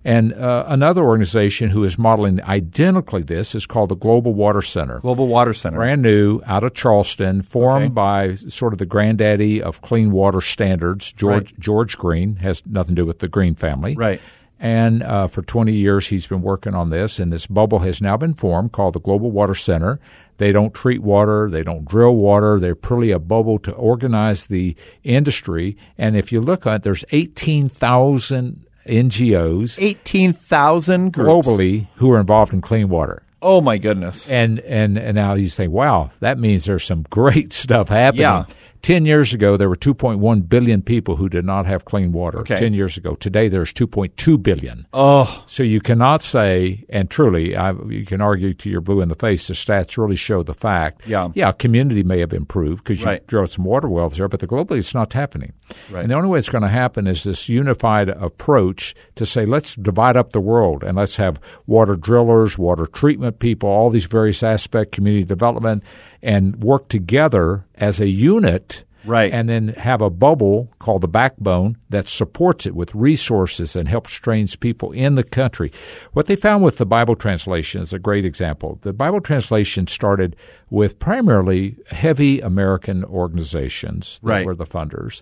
And 0.06 0.34
uh, 0.34 0.66
another 0.68 1.04
organization 1.04 1.72
who 1.72 1.84
is 1.84 1.98
modeling 1.98 2.40
identically 2.44 3.24
this 3.24 3.56
is 3.56 3.66
called 3.66 3.90
the 3.90 3.96
Global 3.96 4.36
Water 4.36 4.62
Center. 4.62 5.00
Global 5.00 5.26
Water 5.28 5.52
Center. 5.54 5.78
Brand 5.78 6.04
new, 6.04 6.42
out 6.46 6.64
of 6.64 6.76
Charleston, 6.76 7.42
formed 7.42 7.86
Okay. 7.86 7.94
by 7.94 8.36
sort 8.36 8.72
of 8.72 8.78
the 8.78 8.86
granddaddy 8.86 9.64
of 9.64 9.82
clean 9.82 10.12
water 10.12 10.42
standards, 10.42 11.12
George 11.12 11.52
Right. 11.52 11.60
George 11.60 11.98
Greene. 11.98 12.36
Has 12.36 12.62
nothing 12.68 12.96
to 12.96 13.02
do 13.02 13.06
with 13.08 13.18
the 13.20 13.28
Green 13.28 13.56
family. 13.56 13.96
Right. 13.96 14.22
And 14.60 15.04
uh, 15.04 15.28
for 15.28 15.42
20 15.42 15.74
years, 15.74 16.08
he's 16.08 16.28
been 16.28 16.42
working 16.42 16.76
on 16.76 16.90
this, 16.90 17.20
and 17.20 17.32
this 17.34 17.46
bubble 17.48 17.80
has 17.80 18.00
now 18.02 18.16
been 18.16 18.36
formed 18.36 18.72
called 18.72 18.94
the 18.94 19.02
Global 19.02 19.32
Water 19.32 19.56
Center. 19.56 20.00
They 20.38 20.52
don't 20.52 20.74
treat 20.74 21.02
water, 21.02 21.50
they 21.50 21.62
don't 21.64 21.86
drill 21.86 22.16
water. 22.16 22.60
They're 22.60 22.76
purely 22.76 23.12
a 23.12 23.20
bubble 23.20 23.58
to 23.60 23.72
organize 23.72 24.46
the 24.46 24.76
industry. 25.04 25.76
And 25.98 26.16
if 26.16 26.32
you 26.32 26.42
look 26.42 26.66
at, 26.68 26.76
it, 26.76 26.84
there's 26.84 27.04
18,000 27.12 28.65
NGOs 28.88 29.82
18,000 29.82 31.12
groups. 31.14 31.48
globally 31.48 31.88
who 31.96 32.12
are 32.12 32.20
involved 32.20 32.54
in 32.54 32.62
clean 32.62 32.90
water. 32.90 33.22
Oh, 33.42 33.62
my 33.62 33.78
goodness. 33.78 34.30
And 34.32 34.60
and 34.62 34.98
and 34.98 35.14
now 35.16 35.36
you 35.36 35.50
think, 35.50 35.72
wow, 35.72 36.10
that 36.20 36.40
means 36.40 36.66
there's 36.66 36.84
some 36.84 37.06
great 37.10 37.54
stuff 37.62 37.90
happening. 37.90 38.22
Yeah. 38.22 38.46
Ten 38.86 39.04
years 39.04 39.34
ago, 39.34 39.58
there 39.58 39.68
were 39.68 39.76
2.1 39.76 40.48
billion 40.48 40.84
people 40.84 41.16
who 41.16 41.28
did 41.28 41.44
not 41.44 41.66
have 41.66 41.86
clean 41.86 42.12
water. 42.12 42.42
Okay. 42.42 42.56
Ten 42.56 42.72
years 42.76 42.98
ago, 42.98 43.16
today 43.16 43.48
there's 43.48 43.74
2.2 43.74 44.44
billion. 44.44 44.86
Oh, 44.94 45.44
So 45.48 45.64
you 45.64 45.82
cannot 45.82 46.22
say, 46.22 46.86
and 46.90 47.10
truly, 47.10 47.56
I, 47.56 47.72
you 47.90 48.06
can 48.06 48.22
argue 48.22 48.54
to 48.54 48.70
your 48.70 48.82
blue 48.82 49.02
in 49.02 49.10
the 49.10 49.16
face. 49.16 49.48
The 49.48 49.56
stats 49.56 49.98
really 49.98 50.16
show 50.16 50.44
the 50.44 50.54
fact. 50.54 51.08
Yeah. 51.08 51.30
yeah, 51.34 51.52
community 51.52 52.04
may 52.04 52.20
have 52.20 52.32
improved 52.32 52.84
because 52.84 53.00
you 53.00 53.08
Right. 53.08 53.26
drilled 53.26 53.50
some 53.50 53.66
water 53.66 53.90
wells 53.90 54.18
there, 54.18 54.28
but 54.28 54.40
the 54.40 54.46
globally 54.46 54.78
it's 54.78 54.94
not 54.94 55.14
happening. 55.14 55.54
Right. 55.90 56.04
And 56.04 56.12
the 56.12 56.16
only 56.16 56.30
way 56.30 56.38
it's 56.38 56.50
going 56.50 56.62
to 56.62 56.68
happen 56.70 57.08
is 57.08 57.24
this 57.24 57.50
unified 57.50 58.10
approach 58.10 58.94
to 59.16 59.26
say, 59.26 59.48
let's 59.48 59.76
divide 59.78 60.16
up 60.16 60.32
the 60.32 60.40
world 60.40 60.84
and 60.84 60.96
let's 60.96 61.18
have 61.18 61.40
water 61.66 61.96
drillers, 61.96 62.56
water 62.60 62.86
treatment 62.86 63.40
people, 63.40 63.68
all 63.68 63.90
these 63.90 64.06
various 64.06 64.44
aspects, 64.44 64.96
community 64.96 65.26
development, 65.26 65.82
and 66.26 66.62
work 66.64 66.90
together 66.90 67.66
as 67.76 68.02
a 68.02 68.08
unit 68.10 68.84
Right. 69.08 69.32
and 69.32 69.48
then 69.48 69.68
have 69.78 70.02
a 70.02 70.10
bubble 70.10 70.72
called 70.80 71.02
the 71.02 71.08
backbone 71.08 71.78
that 71.92 72.08
supports 72.08 72.66
it 72.66 72.76
with 72.76 72.96
resources 72.96 73.76
and 73.76 73.88
helps 73.88 74.16
trains 74.16 74.56
people 74.56 74.92
in 74.94 75.14
the 75.14 75.24
country. 75.24 75.72
What 76.14 76.26
they 76.26 76.36
found 76.36 76.64
with 76.64 76.78
the 76.78 76.88
Bible 76.88 77.16
translation 77.16 77.82
is 77.84 77.94
a 77.94 78.00
great 78.00 78.26
example. 78.26 78.80
The 78.82 78.94
Bible 78.94 79.22
translation 79.22 79.86
started 79.86 80.36
with 80.72 80.98
primarily 80.98 81.78
heavy 81.92 82.40
American 82.42 83.04
organizations 83.04 84.20
that 84.24 84.28
Right. 84.30 84.46
were 84.48 84.56
the 84.56 84.66
funders, 84.66 85.22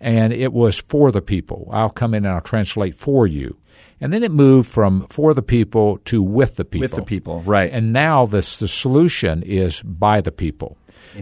and 0.00 0.32
it 0.32 0.52
was 0.52 0.78
for 0.78 1.10
the 1.10 1.20
people. 1.22 1.68
I'll 1.72 1.90
come 1.90 2.14
in 2.14 2.24
and 2.24 2.34
I'll 2.34 2.40
translate 2.40 2.94
for 2.94 3.26
you. 3.26 3.56
And 4.00 4.12
then 4.12 4.22
it 4.22 4.32
moved 4.32 4.68
from 4.68 5.06
for 5.08 5.34
the 5.34 5.42
people 5.42 5.98
to 6.06 6.22
with 6.22 6.56
the 6.56 6.64
people. 6.64 6.82
With 6.82 6.94
the 6.94 7.02
people, 7.02 7.42
right. 7.42 7.70
And 7.72 7.92
now 7.92 8.26
this 8.26 8.58
the 8.58 8.68
solution 8.68 9.42
is 9.42 9.82
by 9.82 10.20
the 10.20 10.32
people. 10.32 10.76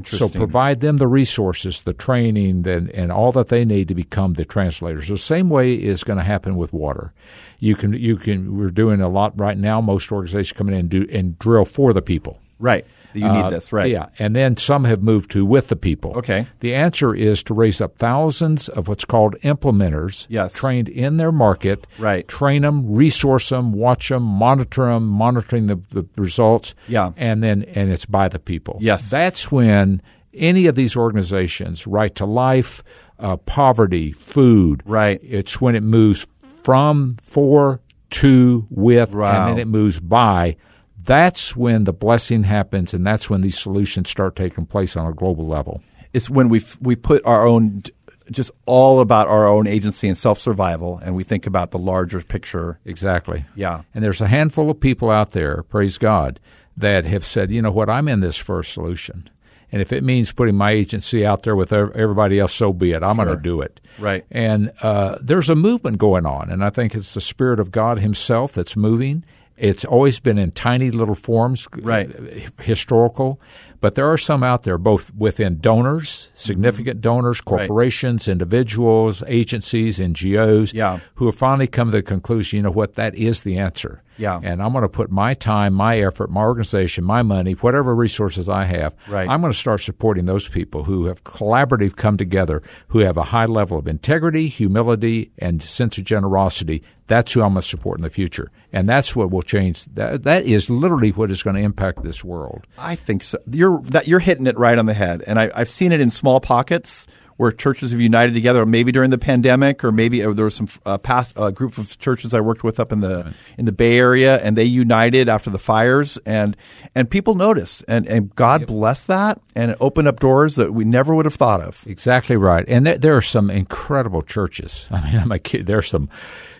So 0.04 0.28
provide 0.28 0.80
them 0.80 0.96
the 0.96 1.06
resources, 1.06 1.82
the 1.82 1.92
training, 1.92 2.66
and, 2.66 2.88
and 2.90 3.12
all 3.12 3.30
that 3.32 3.48
they 3.48 3.64
need 3.64 3.88
to 3.88 3.94
become 3.94 4.35
the 4.35 4.44
translators. 4.44 5.08
The 5.08 5.18
same 5.18 5.50
way 5.50 5.74
is 5.74 6.02
going 6.02 6.18
to 6.18 6.24
happen 6.24 6.56
with 6.56 6.72
water. 6.72 7.12
You 7.58 7.76
can 7.76 7.92
you 7.92 8.16
can 8.16 8.56
we're 8.56 8.70
doing 8.70 9.00
a 9.00 9.08
lot 9.08 9.38
right 9.38 9.58
now. 9.58 9.80
Most 9.80 10.11
organizations 10.11 10.56
come 10.56 10.68
in 10.68 10.74
and 10.74 10.88
do 10.88 11.06
and 11.12 11.38
drill 11.38 11.64
for 11.64 11.92
the 11.92 12.02
people. 12.02 12.40
Right. 12.62 12.87
You 13.14 13.27
Uh, 13.27 13.42
need 13.42 13.53
this, 13.53 13.75
right. 13.75 13.90
Yeah, 13.90 14.07
and 14.18 14.35
then 14.35 14.57
some 14.57 14.85
have 14.85 15.03
moved 15.03 15.33
to 15.33 15.44
with 15.44 15.68
the 15.68 15.77
people. 15.77 16.12
Okay. 16.16 16.46
The 16.61 16.75
answer 16.75 17.14
is 17.14 17.42
to 17.42 17.53
raise 17.53 17.83
up 17.83 17.98
thousands 17.98 18.70
of 18.70 18.88
what's 18.88 19.05
called 19.05 19.37
implementers, 19.42 20.27
Yes. 20.31 20.55
trained 20.55 20.88
in 20.88 21.18
their 21.18 21.31
market, 21.31 21.87
Right. 21.98 22.27
Train 22.27 22.62
them, 22.62 22.90
resource 22.90 23.51
them, 23.51 23.72
watch 23.75 24.09
them, 24.09 24.22
monitor 24.22 24.87
them, 24.87 25.09
monitoring 25.09 25.66
the, 25.66 25.79
the 25.90 26.07
results. 26.16 26.75
Yeah. 26.88 27.11
and 27.18 27.42
then 27.42 27.64
and 27.75 27.90
it's 27.90 28.07
by 28.07 28.29
the 28.29 28.38
people. 28.38 28.79
Yes. 28.81 29.11
that's 29.11 29.53
when 29.53 30.01
any 30.33 30.64
of 30.66 30.75
these 30.75 30.96
organizations, 30.96 31.87
right 31.87 32.14
to 32.14 32.25
life, 32.25 32.83
uh, 33.20 33.37
poverty, 33.37 34.12
food, 34.12 34.83
Right. 34.87 35.20
It's 35.22 35.61
when 35.61 35.75
it 35.75 35.83
moves 35.83 36.27
from 36.64 37.16
for 37.22 37.81
to 38.11 38.66
with, 38.70 39.14
Wow. 39.14 39.48
and 39.48 39.51
then 39.51 39.59
it 39.61 39.68
moves 39.68 40.01
by. 40.01 40.57
That's 41.04 41.56
when 41.56 41.84
the 41.84 41.92
blessing 41.92 42.44
happens, 42.44 42.94
and 42.94 43.06
that's 43.06 43.28
when 43.28 43.40
these 43.40 43.58
solutions 43.58 44.10
start 44.10 44.36
taking 44.36 44.66
place 44.66 44.96
on 44.96 45.06
a 45.06 45.14
global 45.14 45.46
level. 45.46 45.82
It's 46.12 46.28
when 46.28 46.48
we 46.48 46.62
we 46.80 46.96
put 46.96 47.24
our 47.24 47.46
own 47.46 47.82
just 48.30 48.50
all 48.66 49.00
about 49.00 49.28
our 49.28 49.48
own 49.48 49.66
agency 49.66 50.08
and 50.08 50.16
self 50.16 50.38
survival, 50.38 51.00
and 51.02 51.14
we 51.14 51.24
think 51.24 51.46
about 51.46 51.70
the 51.70 51.78
larger 51.78 52.20
picture. 52.20 52.78
Exactly. 52.84 53.44
Yeah. 53.54 53.82
And 53.94 54.04
there's 54.04 54.20
a 54.20 54.28
handful 54.28 54.70
of 54.70 54.80
people 54.80 55.10
out 55.10 55.32
there, 55.32 55.62
praise 55.64 55.98
God, 55.98 56.40
that 56.76 57.04
have 57.04 57.24
said, 57.24 57.50
you 57.50 57.62
know 57.62 57.70
what, 57.70 57.90
I'm 57.90 58.08
in 58.08 58.20
this 58.20 58.36
for 58.36 58.60
a 58.60 58.64
solution. 58.64 59.28
And 59.70 59.80
if 59.80 59.90
it 59.90 60.04
means 60.04 60.32
putting 60.32 60.54
my 60.54 60.70
agency 60.72 61.24
out 61.24 61.44
there 61.44 61.56
with 61.56 61.72
everybody 61.72 62.38
else, 62.38 62.52
so 62.52 62.74
be 62.74 62.92
it. 62.92 63.02
I'm 63.02 63.16
going 63.16 63.28
to 63.28 63.36
do 63.38 63.62
it. 63.62 63.80
Right. 63.98 64.22
And 64.30 64.70
uh, 64.82 65.16
there's 65.22 65.48
a 65.48 65.54
movement 65.54 65.96
going 65.96 66.26
on, 66.26 66.50
and 66.50 66.62
I 66.62 66.68
think 66.68 66.94
it's 66.94 67.14
the 67.14 67.22
Spirit 67.22 67.58
of 67.58 67.70
God 67.70 67.98
Himself 67.98 68.52
that's 68.52 68.76
moving. 68.76 69.24
It's 69.56 69.84
always 69.84 70.18
been 70.20 70.38
in 70.38 70.50
tiny 70.52 70.90
little 70.90 71.14
forms, 71.14 71.68
Right. 71.82 72.10
uh, 72.14 72.62
historical, 72.62 73.40
but 73.83 73.97
there 73.97 74.11
are 74.11 74.16
some 74.16 74.42
out 74.42 74.62
there, 74.62 74.79
both 74.79 75.12
within 75.14 75.59
donors, 75.59 76.09
mm-hmm. 76.09 76.37
significant 76.37 77.01
donors, 77.03 77.42
corporations, 77.42 78.29
individuals, 78.29 79.23
agencies, 79.27 79.99
NGOs, 79.99 80.73
Yeah. 80.73 81.01
who 81.16 81.27
have 81.27 81.35
finally 81.35 81.66
come 81.66 81.90
to 81.90 81.99
the 81.99 82.03
conclusion, 82.03 82.57
you 82.57 82.62
know 82.62 82.71
what, 82.71 82.95
that 82.95 83.14
is 83.14 83.42
the 83.42 83.59
answer. 83.59 84.03
Yeah. 84.18 84.38
And 84.42 84.62
I'm 84.62 84.73
going 84.73 84.83
to 84.83 84.88
put 84.88 85.11
my 85.11 85.35
time, 85.35 85.75
my 85.75 85.99
effort, 85.99 86.31
my 86.31 86.42
organization, 86.42 87.03
my 87.03 87.23
money, 87.23 87.53
whatever 87.53 87.95
resources 87.95 88.49
I 88.49 88.64
have, 88.66 88.95
Right. 89.09 89.29
I'm 89.29 89.40
going 89.40 89.53
to 89.53 89.59
start 89.59 89.81
supporting 89.81 90.27
those 90.27 90.49
people 90.49 90.85
who 90.85 91.07
have 91.07 91.25
collaborative 91.25 91.97
come 91.97 92.16
together, 92.16 92.62
who 92.88 93.01
have 93.01 93.16
a 93.16 93.25
high 93.25 93.47
level 93.47 93.79
of 93.79 93.88
integrity, 93.88 94.49
humility, 94.49 95.33
and 95.38 95.62
sense 95.62 95.99
of 95.99 96.05
generosity. 96.05 96.83
That's 97.09 97.33
who 97.33 97.42
I'm 97.42 97.55
going 97.55 97.62
to 97.62 97.68
support 97.68 97.99
in 97.99 98.05
the 98.05 98.11
future. 98.11 98.51
And 98.73 98.88
that's 98.88 99.16
what 99.16 99.31
will 99.31 99.42
change. 99.42 99.87
That, 99.87 100.23
that 100.23 100.45
is 100.45 100.71
literally 100.71 101.11
what 101.11 101.31
is 101.31 101.42
going 101.42 101.57
to 101.57 101.62
impact 101.62 102.03
this 102.03 102.23
world. 102.23 102.64
I 102.79 102.95
think 102.95 103.25
so. 103.25 103.38
You're 103.51 103.71
that 103.85 104.08
you're 104.08 104.20
hitting 104.20 104.46
it 104.46 104.58
right 104.58 104.78
on 104.78 104.87
the 104.87 104.94
head, 104.94 105.22
and 105.26 105.38
I, 105.38 105.50
I've 105.54 105.68
seen 105.68 105.92
it 105.92 106.00
in 106.00 106.11
small 106.11 106.40
pockets 106.40 107.06
where 107.37 107.50
churches 107.50 107.90
have 107.90 108.00
united 108.00 108.35
together. 108.35 108.64
Maybe 108.64 108.92
during 108.92 109.11
the 109.11 109.18
pandemic, 109.18 109.82
or 109.82 109.90
maybe 109.90 110.22
uh, 110.22 110.32
there 110.32 110.44
was 110.44 110.54
some 110.54 110.68
uh, 110.87 110.98
past 110.98 111.37
uh, 111.37 111.50
group 111.50 111.76
of 111.78 111.98
churches 111.98 112.35
I 112.35 112.40
worked 112.40 112.62
with 112.62 112.78
up 112.78 112.92
in 112.92 113.00
the 113.00 113.35
in 113.58 113.64
the 113.64 113.72
Bay 113.72 113.96
Area, 113.96 114.37
and 114.37 114.56
they 114.56 114.64
united 114.64 115.28
after 115.28 115.50
the 115.50 115.58
fires, 115.58 116.18
and 116.24 116.56
and 116.94 117.11
people 117.11 117.35
noticed, 117.35 117.85
and 117.88 118.06
and 118.06 118.35
God 118.37 118.66
blessed 118.66 119.08
that, 119.08 119.40
and 119.56 119.70
it 119.72 119.78
opened 119.80 120.08
up 120.08 120.20
doors 120.20 120.56
that 120.56 120.72
we 120.72 120.85
never 120.85 121.14
would 121.14 121.24
have 121.24 121.35
thought 121.35 121.61
of. 121.61 121.85
Exactly 121.87 122.37
right. 122.37 122.64
And 122.68 122.87
there, 122.87 122.98
there 122.98 123.16
are 123.16 123.22
some 123.22 123.50
incredible 123.50 124.22
churches. 124.22 124.88
I 124.92 125.02
mean, 125.04 125.18
I'm 125.18 125.32
a 125.32 125.38
kid. 125.38 125.66
There 125.66 125.78
are 125.78 125.82
some 125.82 126.08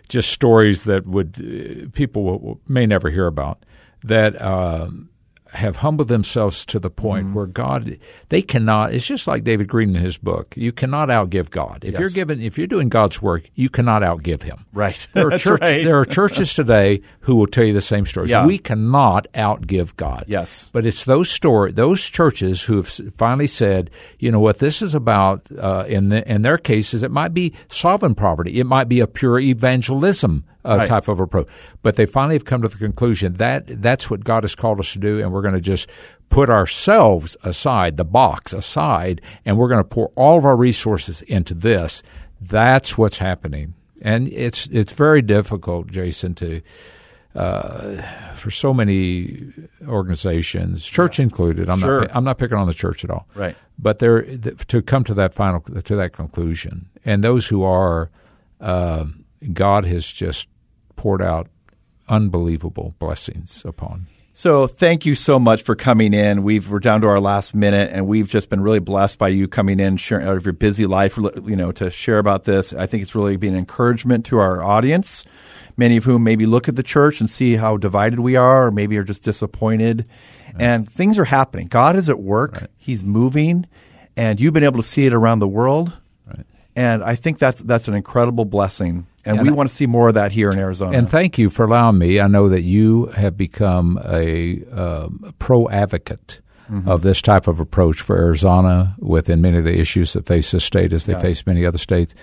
just 0.09 0.31
stories 0.31 0.85
that 0.85 1.07
would 1.07 1.39
uh, 1.39 1.91
people 1.93 2.25
will, 2.25 2.39
will- 2.39 2.61
may 2.67 2.87
never 2.87 3.09
hear 3.09 3.27
about 3.27 3.65
that 4.05 4.41
um, 4.43 5.11
have 5.53 5.77
humbled 5.77 6.09
themselves 6.09 6.65
to 6.67 6.79
the 6.79 6.91
point 6.91 7.27
Mm-hmm. 7.27 7.35
where 7.35 7.47
God 7.47 7.99
they 8.31 8.43
cannot. 8.43 8.95
It's 8.95 9.07
just 9.07 9.27
like 9.27 9.45
David 9.45 9.69
Green 9.69 9.95
in 9.95 10.03
his 10.03 10.17
book. 10.19 10.55
You 10.57 10.73
cannot 10.73 11.09
outgive 11.11 11.51
God. 11.51 11.85
If 11.85 11.95
you're 11.95 12.03
Yes. 12.09 12.13
given, 12.15 12.41
if 12.41 12.57
you're 12.59 12.67
doing 12.67 12.89
God's 12.89 13.21
work, 13.21 13.45
you 13.55 13.69
cannot 13.69 14.03
outgive 14.03 14.43
Him. 14.43 14.65
Right. 14.73 15.07
There 15.13 15.29
are, 15.33 15.39
church, 15.39 15.61
right. 15.61 15.85
there 15.85 15.99
are 16.01 16.05
churches 16.05 16.55
today 16.55 17.03
who 17.21 17.37
will 17.37 17.47
tell 17.47 17.65
you 17.65 17.73
the 17.73 17.81
same 17.81 18.07
stories. 18.07 18.31
Yeah. 18.31 18.47
We 18.47 18.59
cannot 18.59 19.27
outgive 19.35 19.95
God. 19.97 20.25
Yes. 20.27 20.71
But 20.73 20.87
it's 20.87 21.05
those 21.05 21.29
story, 21.31 21.73
those 21.73 22.01
churches 22.01 22.63
who 22.63 22.77
have 22.77 22.89
finally 23.17 23.47
said, 23.47 23.91
you 24.19 24.33
know 24.33 24.41
what, 24.41 24.59
this 24.59 24.81
is 24.83 24.95
about. 24.95 25.49
Uh, 25.53 25.85
in 25.87 26.09
the, 26.09 26.27
in 26.31 26.43
their 26.43 26.59
cases, 26.59 27.03
it 27.03 27.11
might 27.11 27.35
be 27.35 27.53
sovereign 27.69 28.15
poverty. 28.15 28.59
It 28.59 28.65
might 28.67 28.89
be 28.89 29.01
a 29.01 29.07
pure 29.07 29.39
evangelism 29.39 30.45
uh, 30.65 30.77
Right. 30.79 30.89
type 30.89 31.09
of 31.09 31.19
approach. 31.21 31.49
But 31.83 31.97
they 31.97 32.07
finally 32.07 32.35
have 32.37 32.45
come 32.45 32.63
to 32.63 32.69
the 32.69 32.77
conclusion 32.79 33.35
that 33.35 33.65
that's 33.83 34.09
what 34.11 34.25
God 34.25 34.45
has 34.45 34.55
called 34.55 34.79
us 34.81 34.93
to 34.93 34.99
do, 34.99 35.21
and 35.21 35.33
we're 35.33 35.43
going 35.43 35.55
to 35.55 35.61
just 35.61 35.89
put 36.29 36.49
ourselves 36.49 37.37
aside, 37.43 37.97
the 37.97 38.05
box 38.05 38.53
aside, 38.55 39.21
and 39.45 39.59
we're 39.59 39.69
going 39.69 39.83
to 39.83 39.89
pour 39.89 40.09
all 40.17 40.39
of 40.39 40.45
our 40.45 40.57
resources 40.57 41.23
into 41.23 41.53
this. 41.55 42.03
That's 42.41 42.97
what's 42.99 43.19
happening, 43.19 43.75
and 44.03 44.29
it's 44.29 44.67
it's 44.69 44.93
very 44.93 45.23
difficult, 45.23 45.89
Jason, 45.89 46.35
to 46.37 46.61
for 48.35 48.51
so 48.51 48.75
many 48.75 49.53
organizations, 49.87 50.85
church 50.87 51.19
included. 51.21 51.69
I'm 51.69 51.79
Sure. 51.81 52.01
not 52.03 52.11
I'm 52.17 52.25
not 52.25 52.39
picking 52.39 52.57
on 52.59 52.67
the 52.67 52.75
church 52.75 53.05
at 53.05 53.11
all. 53.11 53.27
Right. 53.35 53.57
But 53.79 53.99
they're 53.99 54.23
to 54.23 54.83
come 54.83 55.05
to 55.05 55.15
that 55.15 55.35
final 55.35 55.61
to 55.61 55.97
that 55.97 56.13
conclusion, 56.13 56.87
and 57.05 57.23
those 57.25 57.47
who 57.47 57.63
are, 57.65 58.11
um 58.61 59.25
God 59.53 59.85
has 59.87 60.07
just 60.07 60.47
poured 60.97 61.23
out 61.23 61.49
unbelievable 62.09 62.95
blessings 62.99 63.65
upon. 63.65 64.07
So 64.35 64.67
thank 64.67 65.05
you 65.05 65.15
so 65.15 65.39
much 65.39 65.63
for 65.63 65.77
coming 65.77 66.15
in. 66.15 66.43
We've 66.43 66.71
we're 66.71 66.79
down 66.79 67.03
to 67.03 67.07
our 67.07 67.21
last 67.21 67.55
minute, 67.55 67.91
and 67.93 68.07
we've 68.07 68.29
just 68.29 68.49
been 68.49 68.63
really 68.63 68.79
blessed 68.79 69.19
by 69.19 69.29
you 69.29 69.47
coming 69.47 69.79
in, 69.79 69.99
sharing 69.99 70.27
out 70.27 70.37
of 70.37 70.47
your 70.47 70.55
busy 70.55 70.87
life, 70.87 71.19
you 71.19 71.55
know, 71.55 71.71
to 71.73 71.91
share 71.91 72.19
about 72.19 72.45
this. 72.45 72.73
I 72.73 72.87
think 72.87 73.03
it's 73.03 73.15
really 73.15 73.37
been 73.37 73.53
an 73.53 73.59
encouragement 73.59 74.25
to 74.27 74.39
our 74.39 74.63
audience 74.63 75.27
many 75.77 75.97
of 75.97 76.05
whom 76.05 76.25
maybe 76.25 76.47
look 76.47 76.69
at 76.69 76.77
the 76.77 76.83
church 76.83 77.21
and 77.21 77.29
see 77.29 77.57
how 77.57 77.77
divided 77.77 78.21
we 78.21 78.37
are, 78.37 78.67
or 78.67 78.71
maybe 78.71 78.97
are 78.97 79.05
just 79.05 79.23
disappointed. 79.23 80.07
And 80.59 80.91
things 80.91 81.19
are 81.19 81.25
happening. 81.25 81.67
God 81.69 81.97
is 81.97 82.09
at 82.09 82.21
work. 82.21 82.69
He's 82.77 83.03
moving, 83.03 83.67
and 84.17 84.39
you've 84.39 84.53
been 84.53 84.65
able 84.65 84.81
to 84.81 84.87
see 84.87 85.07
it 85.07 85.15
around 85.15 85.39
the 85.39 85.49
world. 85.49 85.93
And 86.77 87.03
I 87.03 87.17
think 87.17 87.39
that's 87.39 87.63
that's 87.63 87.89
an 87.89 87.95
incredible 87.95 88.45
blessing. 88.45 89.07
And, 89.25 89.39
And 89.39 89.47
we 89.47 89.53
I- 89.53 89.57
want 89.57 89.69
to 89.69 89.75
see 89.75 89.87
more 89.87 90.09
of 90.09 90.15
that 90.15 90.33
here 90.33 90.51
in 90.51 90.59
Arizona. 90.59 90.97
And 90.99 91.09
thank 91.09 91.39
you 91.39 91.49
for 91.51 91.65
allowing 91.65 91.99
me. 91.99 92.21
I 92.21 92.27
know 92.27 92.49
that 92.49 92.63
you 92.63 93.07
have 93.07 93.37
become 93.37 94.01
a 94.05 94.65
um, 94.73 95.35
pro 95.39 95.69
advocate 95.69 96.41
of 96.87 97.03
this 97.03 97.21
type 97.21 97.49
of 97.49 97.61
approach 97.61 98.01
for 98.01 98.17
Arizona 98.17 98.97
within 98.99 99.43
many 99.43 99.59
of 99.59 99.65
the 99.65 99.79
issues 99.79 100.15
that 100.15 100.25
face 100.27 100.53
this 100.53 100.65
state 100.65 100.95
as 100.95 101.05
they 101.05 101.15
face 101.21 101.47
many 101.47 101.67
other 101.67 101.77
states. 101.77 102.15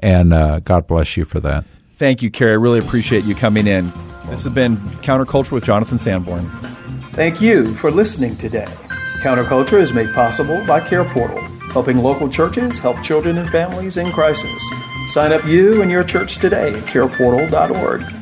And 0.00 0.32
uh, 0.32 0.58
God 0.58 0.88
bless 0.88 1.16
you 1.16 1.24
for 1.24 1.38
that. 1.40 1.64
Thank 1.94 2.20
you, 2.20 2.28
Cary. 2.28 2.50
I 2.50 2.54
really 2.54 2.80
appreciate 2.80 3.24
you 3.24 3.36
coming 3.36 3.68
in. 3.68 3.92
This 4.26 4.42
has 4.42 4.52
been 4.52 4.76
Counterculture 5.02 5.52
with 5.52 5.64
Jonathan 5.64 5.98
Sanborn. 5.98 6.50
Thank 7.12 7.40
you 7.40 7.74
for 7.76 7.92
listening 7.92 8.36
today. 8.36 8.66
Counterculture 9.20 9.80
is 9.80 9.92
made 9.92 10.12
possible 10.12 10.64
by 10.66 10.80
Care 10.80 11.04
Portal, 11.04 11.40
helping 11.70 11.98
local 11.98 12.28
churches 12.28 12.78
help 12.78 13.00
children 13.04 13.38
and 13.38 13.48
families 13.50 13.98
in 13.98 14.10
crisis. 14.10 14.62
Sign 15.08 15.32
up 15.32 15.46
you 15.46 15.82
and 15.82 15.90
your 15.90 16.04
church 16.04 16.38
today 16.38 16.72
at 16.72 16.84
careportal.org. 16.84 18.21